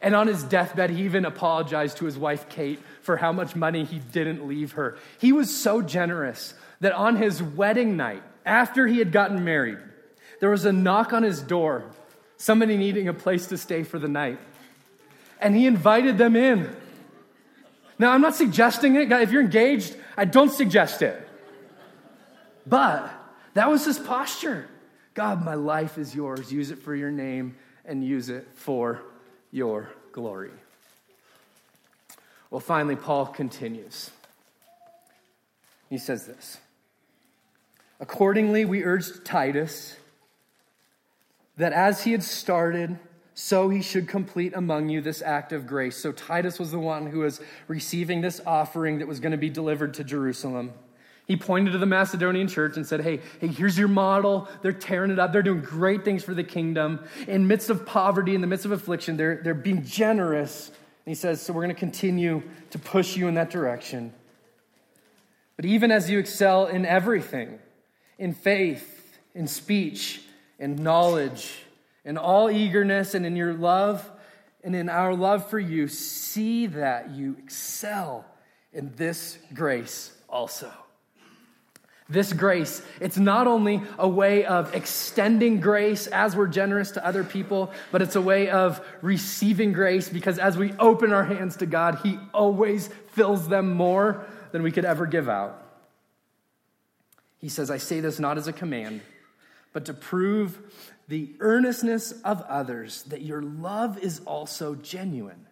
And 0.00 0.14
on 0.14 0.26
his 0.26 0.42
deathbed, 0.42 0.90
he 0.90 1.04
even 1.04 1.24
apologized 1.24 1.98
to 1.98 2.06
his 2.06 2.18
wife, 2.18 2.48
Kate, 2.48 2.80
for 3.02 3.16
how 3.16 3.32
much 3.32 3.54
money 3.54 3.84
he 3.84 3.98
didn't 3.98 4.48
leave 4.48 4.72
her. 4.72 4.96
He 5.20 5.32
was 5.32 5.54
so 5.54 5.82
generous 5.82 6.54
that 6.80 6.92
on 6.92 7.16
his 7.16 7.42
wedding 7.42 7.96
night, 7.96 8.22
after 8.44 8.86
he 8.86 8.98
had 8.98 9.12
gotten 9.12 9.44
married, 9.44 9.78
there 10.40 10.50
was 10.50 10.64
a 10.64 10.72
knock 10.72 11.12
on 11.12 11.22
his 11.22 11.40
door, 11.40 11.84
somebody 12.36 12.76
needing 12.76 13.08
a 13.08 13.14
place 13.14 13.46
to 13.48 13.58
stay 13.58 13.82
for 13.82 13.98
the 13.98 14.08
night. 14.08 14.38
And 15.40 15.54
he 15.54 15.66
invited 15.66 16.18
them 16.18 16.34
in. 16.34 16.74
Now, 17.98 18.12
I'm 18.12 18.20
not 18.20 18.34
suggesting 18.34 18.96
it. 18.96 19.10
If 19.10 19.32
you're 19.32 19.42
engaged, 19.42 19.96
I 20.16 20.24
don't 20.24 20.50
suggest 20.50 21.02
it. 21.02 21.28
But 22.66 23.12
that 23.54 23.70
was 23.70 23.84
his 23.84 23.98
posture. 23.98 24.68
God, 25.14 25.44
my 25.44 25.54
life 25.54 25.98
is 25.98 26.14
yours. 26.14 26.52
Use 26.52 26.70
it 26.70 26.82
for 26.82 26.94
your 26.94 27.10
name 27.10 27.56
and 27.84 28.04
use 28.04 28.28
it 28.28 28.48
for 28.54 29.02
your 29.50 29.90
glory. 30.12 30.50
Well, 32.50 32.60
finally, 32.60 32.96
Paul 32.96 33.26
continues. 33.26 34.10
He 35.88 35.98
says 35.98 36.26
this 36.26 36.58
Accordingly, 38.00 38.64
we 38.64 38.84
urged 38.84 39.24
Titus 39.24 39.96
that 41.56 41.72
as 41.72 42.04
he 42.04 42.12
had 42.12 42.22
started, 42.22 42.98
so 43.38 43.68
he 43.68 43.82
should 43.82 44.08
complete 44.08 44.54
among 44.54 44.88
you 44.88 45.02
this 45.02 45.20
act 45.20 45.52
of 45.52 45.66
grace. 45.66 45.94
So 45.98 46.10
Titus 46.10 46.58
was 46.58 46.70
the 46.70 46.78
one 46.78 47.06
who 47.06 47.18
was 47.18 47.38
receiving 47.68 48.22
this 48.22 48.40
offering 48.46 48.98
that 48.98 49.06
was 49.06 49.20
going 49.20 49.32
to 49.32 49.38
be 49.38 49.50
delivered 49.50 49.92
to 49.94 50.04
Jerusalem. 50.04 50.72
He 51.26 51.36
pointed 51.36 51.72
to 51.72 51.78
the 51.78 51.86
Macedonian 51.86 52.48
church 52.48 52.78
and 52.78 52.86
said, 52.86 53.02
Hey, 53.02 53.20
hey, 53.38 53.48
here's 53.48 53.76
your 53.76 53.88
model. 53.88 54.48
They're 54.62 54.72
tearing 54.72 55.10
it 55.10 55.18
up. 55.18 55.34
They're 55.34 55.42
doing 55.42 55.60
great 55.60 56.02
things 56.02 56.24
for 56.24 56.32
the 56.32 56.44
kingdom. 56.44 57.00
In 57.28 57.46
midst 57.46 57.68
of 57.68 57.84
poverty, 57.84 58.34
in 58.34 58.40
the 58.40 58.46
midst 58.46 58.64
of 58.64 58.72
affliction, 58.72 59.18
they're, 59.18 59.42
they're 59.44 59.52
being 59.52 59.84
generous. 59.84 60.68
And 60.68 61.10
he 61.10 61.14
says, 61.14 61.42
So 61.42 61.52
we're 61.52 61.64
going 61.64 61.74
to 61.74 61.78
continue 61.78 62.42
to 62.70 62.78
push 62.78 63.18
you 63.18 63.28
in 63.28 63.34
that 63.34 63.50
direction. 63.50 64.14
But 65.56 65.66
even 65.66 65.90
as 65.90 66.08
you 66.08 66.18
excel 66.18 66.66
in 66.66 66.86
everything, 66.86 67.58
in 68.18 68.32
faith, 68.32 69.18
in 69.34 69.46
speech, 69.46 70.22
in 70.58 70.76
knowledge, 70.76 71.65
in 72.06 72.16
all 72.16 72.50
eagerness, 72.50 73.14
and 73.14 73.26
in 73.26 73.36
your 73.36 73.52
love, 73.52 74.10
and 74.64 74.74
in 74.74 74.88
our 74.88 75.14
love 75.14 75.50
for 75.50 75.58
you, 75.58 75.88
see 75.88 76.68
that 76.68 77.10
you 77.10 77.36
excel 77.38 78.24
in 78.72 78.92
this 78.96 79.38
grace 79.52 80.12
also. 80.28 80.72
This 82.08 82.32
grace, 82.32 82.82
it's 83.00 83.18
not 83.18 83.48
only 83.48 83.82
a 83.98 84.08
way 84.08 84.44
of 84.44 84.72
extending 84.76 85.58
grace 85.58 86.06
as 86.06 86.36
we're 86.36 86.46
generous 86.46 86.92
to 86.92 87.04
other 87.04 87.24
people, 87.24 87.72
but 87.90 88.00
it's 88.00 88.14
a 88.14 88.20
way 88.20 88.48
of 88.48 88.80
receiving 89.02 89.72
grace 89.72 90.08
because 90.08 90.38
as 90.38 90.56
we 90.56 90.72
open 90.74 91.12
our 91.12 91.24
hands 91.24 91.56
to 91.56 91.66
God, 91.66 91.98
He 92.04 92.20
always 92.32 92.88
fills 93.14 93.48
them 93.48 93.74
more 93.74 94.24
than 94.52 94.62
we 94.62 94.70
could 94.70 94.84
ever 94.84 95.06
give 95.06 95.28
out. 95.28 95.60
He 97.38 97.48
says, 97.48 97.72
I 97.72 97.78
say 97.78 97.98
this 97.98 98.20
not 98.20 98.38
as 98.38 98.46
a 98.46 98.52
command, 98.52 99.00
but 99.72 99.86
to 99.86 99.94
prove 99.94 100.60
the 101.08 101.34
earnestness 101.40 102.12
of 102.22 102.42
others 102.42 103.02
that 103.04 103.22
your 103.22 103.42
love 103.42 103.98
is 103.98 104.20
also 104.20 104.74
genuine. 104.74 105.46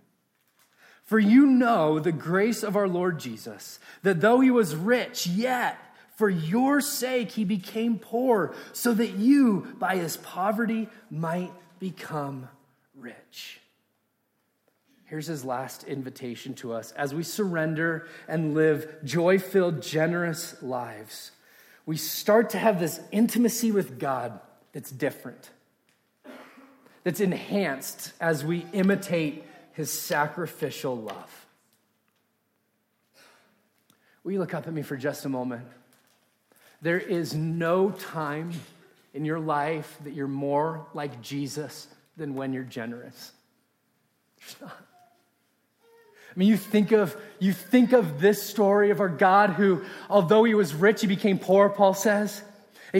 For 1.04 1.18
you 1.18 1.46
know 1.46 1.98
the 1.98 2.12
grace 2.12 2.62
of 2.62 2.76
our 2.76 2.88
Lord 2.88 3.20
Jesus, 3.20 3.78
that 4.02 4.20
though 4.20 4.40
he 4.40 4.50
was 4.50 4.74
rich, 4.74 5.26
yet 5.26 5.78
for 6.16 6.30
your 6.30 6.80
sake, 6.80 7.32
he 7.32 7.44
became 7.44 7.98
poor, 7.98 8.54
so 8.72 8.94
that 8.94 9.10
you, 9.10 9.74
by 9.78 9.96
his 9.96 10.16
poverty, 10.16 10.88
might 11.10 11.52
become 11.78 12.48
rich. 12.94 13.60
Here's 15.04 15.26
his 15.26 15.44
last 15.44 15.84
invitation 15.84 16.54
to 16.54 16.72
us 16.72 16.92
as 16.92 17.14
we 17.14 17.22
surrender 17.22 18.08
and 18.26 18.54
live 18.54 19.04
joy 19.04 19.38
filled, 19.38 19.82
generous 19.82 20.60
lives. 20.62 21.32
We 21.84 21.98
start 21.98 22.50
to 22.50 22.58
have 22.58 22.80
this 22.80 23.00
intimacy 23.12 23.70
with 23.70 23.98
God 23.98 24.40
that's 24.74 24.90
different, 24.90 25.48
that's 27.04 27.20
enhanced 27.20 28.12
as 28.20 28.44
we 28.44 28.66
imitate 28.72 29.44
his 29.72 29.90
sacrificial 29.90 30.96
love. 30.96 31.46
Will 34.24 34.32
you 34.32 34.38
look 34.38 34.52
up 34.52 34.66
at 34.66 34.72
me 34.72 34.82
for 34.82 34.96
just 34.96 35.24
a 35.24 35.28
moment? 35.28 35.66
There 36.82 36.98
is 36.98 37.34
no 37.34 37.90
time 37.90 38.52
in 39.14 39.24
your 39.24 39.38
life 39.38 39.96
that 40.02 40.12
you're 40.12 40.26
more 40.26 40.86
like 40.92 41.22
Jesus 41.22 41.86
than 42.16 42.34
when 42.34 42.52
you're 42.52 42.64
generous. 42.64 43.32
I 44.60 44.66
mean, 46.36 46.48
you 46.48 46.56
think 46.56 46.90
of 46.90 47.16
you 47.38 47.52
think 47.52 47.92
of 47.92 48.20
this 48.20 48.42
story 48.42 48.90
of 48.90 49.00
our 49.00 49.08
God 49.08 49.50
who, 49.50 49.84
although 50.10 50.42
he 50.42 50.54
was 50.54 50.74
rich, 50.74 51.00
he 51.00 51.06
became 51.06 51.38
poor, 51.38 51.68
Paul 51.68 51.94
says. 51.94 52.42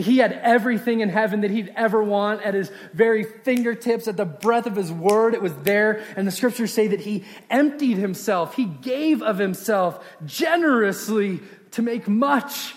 He 0.03 0.17
had 0.17 0.33
everything 0.33 0.99
in 0.99 1.07
heaven 1.07 1.41
that 1.41 1.51
he'd 1.51 1.71
ever 1.75 2.03
want 2.03 2.41
at 2.41 2.53
his 2.53 2.69
very 2.93 3.23
fingertips, 3.23 4.09
at 4.09 4.17
the 4.17 4.25
breath 4.25 4.65
of 4.65 4.75
his 4.75 4.91
word. 4.91 5.33
It 5.33 5.41
was 5.41 5.55
there. 5.57 6.03
And 6.17 6.27
the 6.27 6.31
scriptures 6.31 6.73
say 6.73 6.87
that 6.87 6.99
he 6.99 7.23
emptied 7.49 7.97
himself. 7.97 8.55
He 8.55 8.65
gave 8.65 9.21
of 9.21 9.37
himself 9.37 10.05
generously 10.25 11.39
to 11.71 11.81
make 11.81 12.09
much 12.09 12.73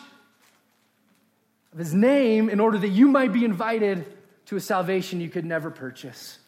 of 1.72 1.80
his 1.80 1.92
name 1.92 2.48
in 2.48 2.60
order 2.60 2.78
that 2.78 2.88
you 2.88 3.08
might 3.08 3.32
be 3.32 3.44
invited 3.44 4.06
to 4.46 4.56
a 4.56 4.60
salvation 4.60 5.20
you 5.20 5.28
could 5.28 5.44
never 5.44 5.70
purchase. 5.70 6.38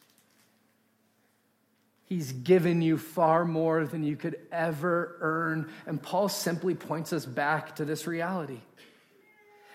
He's 2.04 2.33
given 2.33 2.80
you 2.80 2.96
far 2.96 3.44
more 3.44 3.87
than 3.87 4.04
you 4.04 4.16
could 4.16 4.37
ever 4.50 5.16
earn. 5.20 5.68
And 5.87 6.00
Paul 6.00 6.28
simply 6.28 6.74
points 6.74 7.12
us 7.12 7.26
back 7.26 7.76
to 7.76 7.85
this 7.85 8.06
reality. 8.06 8.61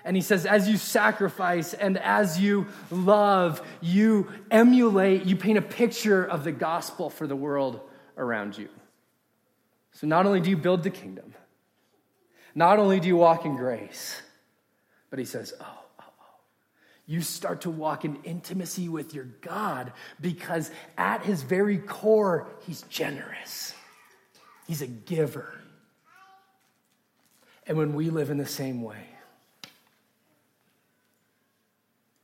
And 0.06 0.16
he 0.16 0.22
says, 0.22 0.46
as 0.46 0.70
you 0.70 0.78
sacrifice 0.78 1.74
and 1.74 1.98
as 1.98 2.40
you 2.40 2.68
love, 2.92 3.66
you 3.82 4.32
emulate, 4.52 5.26
you 5.26 5.36
paint 5.36 5.58
a 5.58 5.64
picture 5.64 6.24
of 6.24 6.44
the 6.44 6.52
gospel 6.52 7.10
for 7.10 7.26
the 7.26 7.36
world 7.36 7.80
around 8.16 8.56
you. 8.56 8.70
So 9.94 10.06
not 10.06 10.28
only 10.28 10.42
do 10.42 10.52
you 10.52 10.58
build 10.58 10.84
the 10.84 10.92
kingdom, 10.92 11.34
not 12.54 12.78
only 12.78 13.00
do 13.00 13.08
you 13.08 13.18
walk 13.18 13.46
in 13.46 13.56
grace, 13.56 14.22
but 15.10 15.18
he 15.18 15.26
says, 15.26 15.56
oh, 15.60 15.66
oh, 15.66 16.04
oh. 16.04 16.26
You 17.08 17.22
start 17.22 17.62
to 17.62 17.72
walk 17.72 18.06
in 18.06 18.18
intimacy 18.24 18.88
with 18.88 19.16
your 19.16 19.26
God 19.42 19.92
because 20.22 20.70
at 21.00 21.26
his 21.26 21.42
very 21.42 21.80
core, 21.80 22.48
he's 22.68 22.84
generous. 22.84 23.74
He's 24.68 24.84
a 24.84 24.88
giver. 24.88 25.52
And 27.66 27.76
when 27.76 27.96
we 27.96 28.12
live 28.12 28.30
in 28.30 28.38
the 28.38 28.46
same 28.46 28.84
way, 28.84 29.15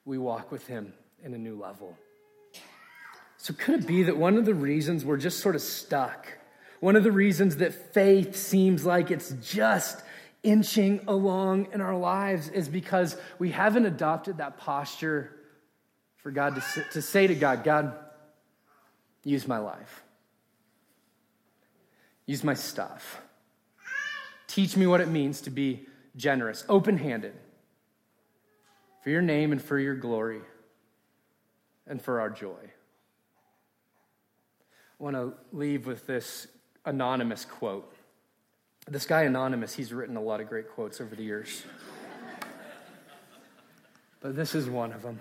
we 0.05 0.17
walk 0.17 0.51
with 0.51 0.67
him 0.67 0.93
in 1.23 1.33
a 1.33 1.37
new 1.37 1.59
level. 1.59 1.97
So, 3.37 3.53
could 3.53 3.81
it 3.81 3.87
be 3.87 4.03
that 4.03 4.17
one 4.17 4.37
of 4.37 4.45
the 4.45 4.53
reasons 4.53 5.03
we're 5.03 5.17
just 5.17 5.39
sort 5.39 5.55
of 5.55 5.61
stuck, 5.61 6.27
one 6.79 6.95
of 6.95 7.03
the 7.03 7.11
reasons 7.11 7.57
that 7.57 7.93
faith 7.93 8.35
seems 8.35 8.85
like 8.85 9.09
it's 9.11 9.31
just 9.41 10.03
inching 10.43 11.01
along 11.07 11.67
in 11.71 11.81
our 11.81 11.95
lives 11.95 12.49
is 12.49 12.67
because 12.67 13.15
we 13.39 13.51
haven't 13.51 13.85
adopted 13.85 14.37
that 14.37 14.57
posture 14.57 15.35
for 16.17 16.31
God 16.31 16.55
to, 16.55 16.83
to 16.93 17.01
say 17.01 17.27
to 17.27 17.35
God, 17.35 17.63
God, 17.63 17.95
use 19.23 19.47
my 19.47 19.57
life, 19.57 20.03
use 22.25 22.43
my 22.43 22.53
stuff. 22.53 23.21
Teach 24.47 24.75
me 24.75 24.85
what 24.85 25.01
it 25.01 25.07
means 25.07 25.41
to 25.41 25.49
be 25.49 25.85
generous, 26.15 26.65
open 26.67 26.97
handed, 26.97 27.33
for 29.01 29.09
your 29.09 29.21
name 29.21 29.51
and 29.51 29.61
for 29.61 29.77
your 29.77 29.95
glory 29.95 30.41
and 31.87 32.01
for 32.01 32.21
our 32.21 32.29
joy. 32.29 32.71
I 34.99 35.03
want 35.03 35.15
to 35.15 35.33
leave 35.51 35.87
with 35.87 36.05
this 36.05 36.47
anonymous 36.85 37.43
quote. 37.45 37.91
This 38.87 39.05
guy, 39.05 39.23
Anonymous, 39.23 39.73
he's 39.73 39.93
written 39.93 40.15
a 40.15 40.21
lot 40.21 40.41
of 40.41 40.47
great 40.47 40.69
quotes 40.69 41.01
over 41.01 41.15
the 41.15 41.23
years. 41.23 41.63
but 44.21 44.35
this 44.35 44.55
is 44.55 44.69
one 44.69 44.91
of 44.91 45.01
them. 45.01 45.19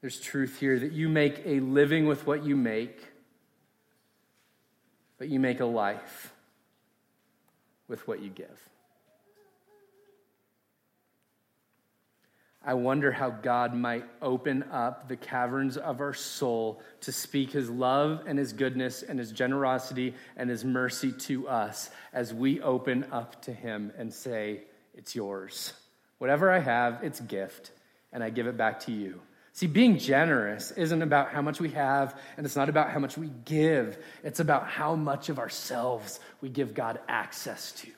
There's 0.00 0.20
truth 0.20 0.58
here 0.60 0.78
that 0.78 0.92
you 0.92 1.08
make 1.08 1.42
a 1.44 1.60
living 1.60 2.06
with 2.06 2.26
what 2.26 2.44
you 2.44 2.56
make, 2.56 3.02
but 5.18 5.28
you 5.28 5.40
make 5.40 5.60
a 5.60 5.66
life 5.66 6.32
with 7.88 8.06
what 8.06 8.20
you 8.20 8.30
give. 8.30 8.68
I 12.68 12.74
wonder 12.74 13.10
how 13.10 13.30
God 13.30 13.72
might 13.72 14.04
open 14.20 14.62
up 14.70 15.08
the 15.08 15.16
caverns 15.16 15.78
of 15.78 16.02
our 16.02 16.12
soul 16.12 16.82
to 17.00 17.12
speak 17.12 17.50
his 17.50 17.70
love 17.70 18.24
and 18.26 18.38
his 18.38 18.52
goodness 18.52 19.02
and 19.02 19.18
his 19.18 19.32
generosity 19.32 20.12
and 20.36 20.50
his 20.50 20.66
mercy 20.66 21.12
to 21.12 21.48
us 21.48 21.88
as 22.12 22.34
we 22.34 22.60
open 22.60 23.06
up 23.10 23.40
to 23.44 23.54
him 23.54 23.90
and 23.96 24.12
say, 24.12 24.64
It's 24.92 25.16
yours. 25.16 25.72
Whatever 26.18 26.50
I 26.50 26.58
have, 26.58 27.02
it's 27.02 27.20
gift, 27.20 27.70
and 28.12 28.22
I 28.22 28.28
give 28.28 28.46
it 28.46 28.58
back 28.58 28.80
to 28.80 28.92
you. 28.92 29.22
See, 29.54 29.66
being 29.66 29.96
generous 29.96 30.70
isn't 30.72 31.00
about 31.00 31.30
how 31.30 31.40
much 31.40 31.60
we 31.60 31.70
have, 31.70 32.20
and 32.36 32.44
it's 32.44 32.54
not 32.54 32.68
about 32.68 32.90
how 32.90 32.98
much 32.98 33.16
we 33.16 33.30
give. 33.46 33.96
It's 34.22 34.40
about 34.40 34.66
how 34.66 34.94
much 34.94 35.30
of 35.30 35.38
ourselves 35.38 36.20
we 36.42 36.50
give 36.50 36.74
God 36.74 37.00
access 37.08 37.72
to. 37.72 37.88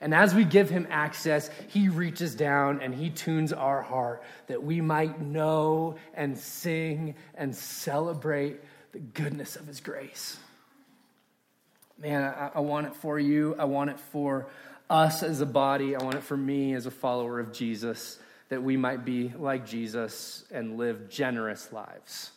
And 0.00 0.14
as 0.14 0.34
we 0.34 0.44
give 0.44 0.70
him 0.70 0.86
access, 0.90 1.50
he 1.68 1.88
reaches 1.88 2.34
down 2.34 2.80
and 2.80 2.94
he 2.94 3.10
tunes 3.10 3.52
our 3.52 3.82
heart 3.82 4.22
that 4.46 4.62
we 4.62 4.80
might 4.80 5.20
know 5.20 5.96
and 6.14 6.38
sing 6.38 7.16
and 7.34 7.54
celebrate 7.54 8.60
the 8.92 8.98
goodness 8.98 9.56
of 9.56 9.66
his 9.66 9.80
grace. 9.80 10.38
Man, 11.98 12.22
I, 12.22 12.50
I, 12.54 12.60
want 12.60 12.86
it 12.86 12.96
for 12.96 13.18
you. 13.18 13.54
I 13.58 13.66
want 13.66 13.90
it 13.90 14.00
for 14.00 14.48
us 14.88 15.22
as 15.22 15.42
a 15.42 15.46
body. 15.46 15.94
I 15.94 16.02
want 16.02 16.16
it 16.16 16.22
for 16.22 16.36
me 16.36 16.72
as 16.72 16.86
a 16.86 16.90
follower 16.90 17.38
of 17.38 17.52
Jesus 17.52 18.18
that 18.48 18.62
we 18.62 18.76
might 18.78 19.04
be 19.04 19.32
like 19.38 19.66
Jesus 19.66 20.44
and 20.50 20.78
live 20.78 21.10
generous 21.10 21.72
lives. 21.72 22.30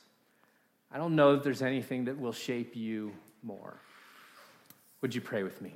I 0.92 0.98
don't 0.98 1.16
know 1.16 1.34
if 1.34 1.44
there's 1.44 1.62
anything 1.62 2.06
that 2.06 2.20
will 2.20 2.34
shape 2.34 2.76
you 2.76 3.14
more. 3.42 3.80
Would 5.02 5.16
you 5.16 5.22
pray 5.22 5.44
with 5.44 5.62
me? 5.62 5.76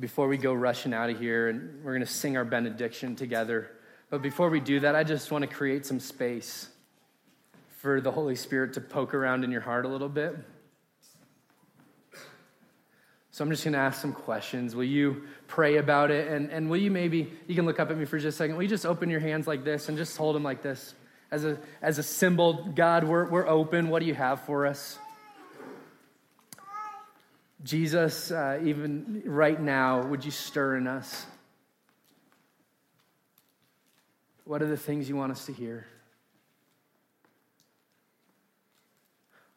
Before 0.00 0.28
we 0.28 0.36
go 0.36 0.52
rushing 0.52 0.92
out 0.92 1.10
of 1.10 1.18
here, 1.18 1.48
and 1.48 1.82
we're 1.82 1.92
going 1.92 2.04
to 2.04 2.12
sing 2.12 2.36
our 2.36 2.44
benediction 2.44 3.16
together. 3.16 3.70
But 4.10 4.22
before 4.22 4.50
we 4.50 4.60
do 4.60 4.80
that, 4.80 4.94
I 4.94 5.04
just 5.04 5.30
want 5.30 5.42
to 5.42 5.48
create 5.48 5.86
some 5.86 6.00
space 6.00 6.68
for 7.78 8.00
the 8.00 8.10
Holy 8.10 8.36
Spirit 8.36 8.74
to 8.74 8.80
poke 8.80 9.14
around 9.14 9.44
in 9.44 9.50
your 9.50 9.60
heart 9.60 9.84
a 9.84 9.88
little 9.88 10.08
bit. 10.08 10.36
So 13.30 13.44
I'm 13.44 13.50
just 13.50 13.64
going 13.64 13.74
to 13.74 13.78
ask 13.78 14.00
some 14.00 14.12
questions. 14.12 14.74
Will 14.74 14.84
you 14.84 15.24
pray 15.46 15.76
about 15.76 16.10
it? 16.10 16.28
And, 16.28 16.50
and 16.50 16.70
will 16.70 16.78
you 16.78 16.90
maybe, 16.90 17.32
you 17.46 17.54
can 17.54 17.66
look 17.66 17.78
up 17.78 17.90
at 17.90 17.96
me 17.96 18.04
for 18.06 18.18
just 18.18 18.34
a 18.34 18.38
second. 18.38 18.56
Will 18.56 18.62
you 18.62 18.68
just 18.68 18.86
open 18.86 19.10
your 19.10 19.20
hands 19.20 19.46
like 19.46 19.62
this 19.62 19.88
and 19.88 19.98
just 19.98 20.16
hold 20.16 20.36
them 20.36 20.42
like 20.42 20.62
this? 20.62 20.94
As 21.30 21.44
a, 21.44 21.58
as 21.82 21.98
a 21.98 22.02
symbol, 22.02 22.72
God, 22.74 23.04
we're, 23.04 23.28
we're 23.28 23.46
open. 23.46 23.88
What 23.88 24.00
do 24.00 24.06
you 24.06 24.14
have 24.14 24.40
for 24.42 24.66
us? 24.66 24.98
Jesus, 27.66 28.30
uh, 28.30 28.60
even 28.64 29.22
right 29.26 29.60
now, 29.60 30.06
would 30.06 30.24
you 30.24 30.30
stir 30.30 30.76
in 30.76 30.86
us? 30.86 31.26
What 34.44 34.62
are 34.62 34.68
the 34.68 34.76
things 34.76 35.08
you 35.08 35.16
want 35.16 35.32
us 35.32 35.46
to 35.46 35.52
hear? 35.52 35.86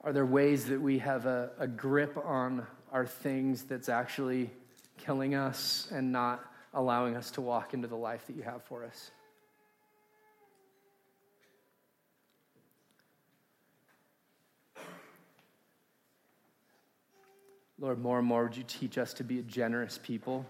Are 0.02 0.12
there 0.12 0.26
ways 0.26 0.66
that 0.66 0.82
we 0.82 1.00
have 1.00 1.26
a, 1.26 1.52
a 1.60 1.68
grip 1.68 2.18
on 2.18 2.66
our 2.92 3.06
things 3.06 3.64
that's 3.64 3.90
actually 3.90 4.50
killing 4.98 5.36
us 5.36 5.88
and 5.92 6.12
not 6.12 6.44
allowing 6.74 7.16
us 7.16 7.32
to 7.32 7.42
walk 7.42 7.74
into 7.74 7.88
the 7.88 7.96
life 7.96 8.28
that 8.28 8.36
you 8.36 8.44
have 8.44 8.64
for 8.64 8.86
us. 8.86 9.12
Lord, 17.80 18.00
more 18.00 18.20
and 18.20 18.28
more 18.28 18.44
would 18.44 18.58
you 18.58 18.64
teach 18.68 18.98
us 18.98 19.14
to 19.16 19.24
be 19.24 19.40
a 19.40 19.44
generous 19.44 19.98
people? 20.02 20.46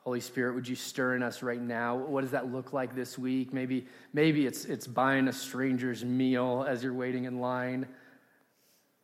Holy 0.00 0.20
Spirit, 0.20 0.54
would 0.54 0.68
you 0.68 0.76
stir 0.76 1.16
in 1.16 1.22
us 1.22 1.42
right 1.42 1.60
now? 1.60 1.96
What 1.96 2.22
does 2.22 2.30
that 2.30 2.52
look 2.52 2.72
like 2.72 2.94
this 2.94 3.18
week? 3.18 3.52
Maybe, 3.52 3.86
maybe 4.12 4.46
it's, 4.46 4.64
it's 4.64 4.86
buying 4.86 5.28
a 5.28 5.32
stranger's 5.32 6.04
meal 6.04 6.64
as 6.68 6.82
you're 6.82 6.94
waiting 6.94 7.24
in 7.24 7.40
line 7.40 7.86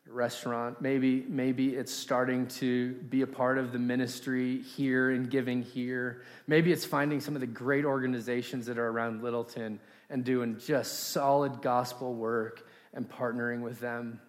restaurant. 0.06 0.80
Maybe, 0.82 1.24
maybe 1.28 1.74
it's 1.74 1.92
starting 1.92 2.46
to 2.48 2.92
be 2.92 3.22
a 3.22 3.26
part 3.26 3.58
of 3.58 3.72
the 3.72 3.78
ministry 3.78 4.60
here 4.60 5.10
and 5.10 5.30
giving 5.30 5.62
here. 5.62 6.22
Maybe 6.46 6.72
it's 6.72 6.84
finding 6.84 7.20
some 7.20 7.34
of 7.34 7.40
the 7.40 7.46
great 7.46 7.84
organizations 7.84 8.66
that 8.66 8.78
are 8.78 8.88
around 8.88 9.22
Littleton 9.22 9.80
and 10.10 10.24
doing 10.24 10.58
just 10.58 11.10
solid 11.10 11.62
gospel 11.62 12.14
work 12.14 12.66
and 12.92 13.08
partnering 13.08 13.62
with 13.62 13.80
them. 13.80 14.20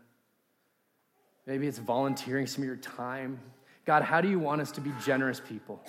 Maybe 1.46 1.68
it's 1.68 1.78
volunteering 1.78 2.48
some 2.48 2.64
of 2.64 2.68
your 2.68 2.78
time. 2.78 3.40
God, 3.86 4.04
how 4.04 4.22
do 4.22 4.30
you 4.30 4.40
want 4.40 4.62
us 4.62 4.72
to 4.72 4.82
be 4.82 4.92
generous 5.04 5.40
people? 5.40 5.84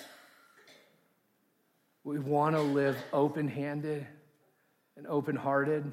We 2.03 2.19
want 2.19 2.55
to 2.55 2.61
live 2.61 2.95
open 3.11 3.47
handed 3.47 4.05
and 4.95 5.07
open 5.07 5.35
hearted 5.35 5.91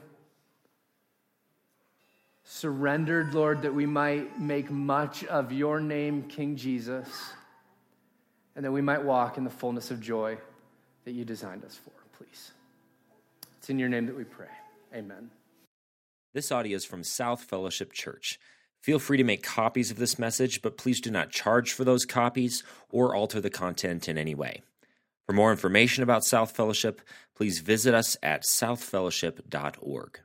surrendered, 2.44 3.34
Lord, 3.34 3.62
that 3.62 3.74
we 3.74 3.86
might 3.86 4.38
make 4.38 4.70
much 4.70 5.24
of 5.24 5.50
your 5.50 5.80
name, 5.80 6.22
King 6.24 6.56
Jesus, 6.56 7.08
and 8.54 8.64
that 8.64 8.70
we 8.70 8.82
might 8.82 9.02
walk 9.02 9.38
in 9.38 9.44
the 9.44 9.50
fullness 9.50 9.90
of 9.90 10.00
joy 10.00 10.38
that 11.04 11.12
you 11.12 11.24
designed 11.24 11.64
us 11.64 11.74
for, 11.74 11.90
please. 12.16 12.52
It's 13.58 13.70
in 13.70 13.78
your 13.78 13.88
name 13.88 14.06
that 14.06 14.16
we 14.16 14.24
pray. 14.24 14.48
Amen. 14.94 15.30
This 16.34 16.52
audio 16.52 16.76
is 16.76 16.84
from 16.84 17.02
South 17.02 17.42
Fellowship 17.42 17.92
Church. 17.92 18.38
Feel 18.84 18.98
free 18.98 19.16
to 19.16 19.24
make 19.24 19.42
copies 19.42 19.90
of 19.90 19.96
this 19.96 20.18
message, 20.18 20.60
but 20.60 20.76
please 20.76 21.00
do 21.00 21.10
not 21.10 21.30
charge 21.30 21.72
for 21.72 21.84
those 21.84 22.04
copies 22.04 22.62
or 22.90 23.14
alter 23.14 23.40
the 23.40 23.48
content 23.48 24.10
in 24.10 24.18
any 24.18 24.34
way. 24.34 24.60
For 25.24 25.32
more 25.32 25.50
information 25.50 26.02
about 26.02 26.22
South 26.22 26.50
Fellowship, 26.50 27.00
please 27.34 27.60
visit 27.60 27.94
us 27.94 28.18
at 28.22 28.42
southfellowship.org. 28.42 30.20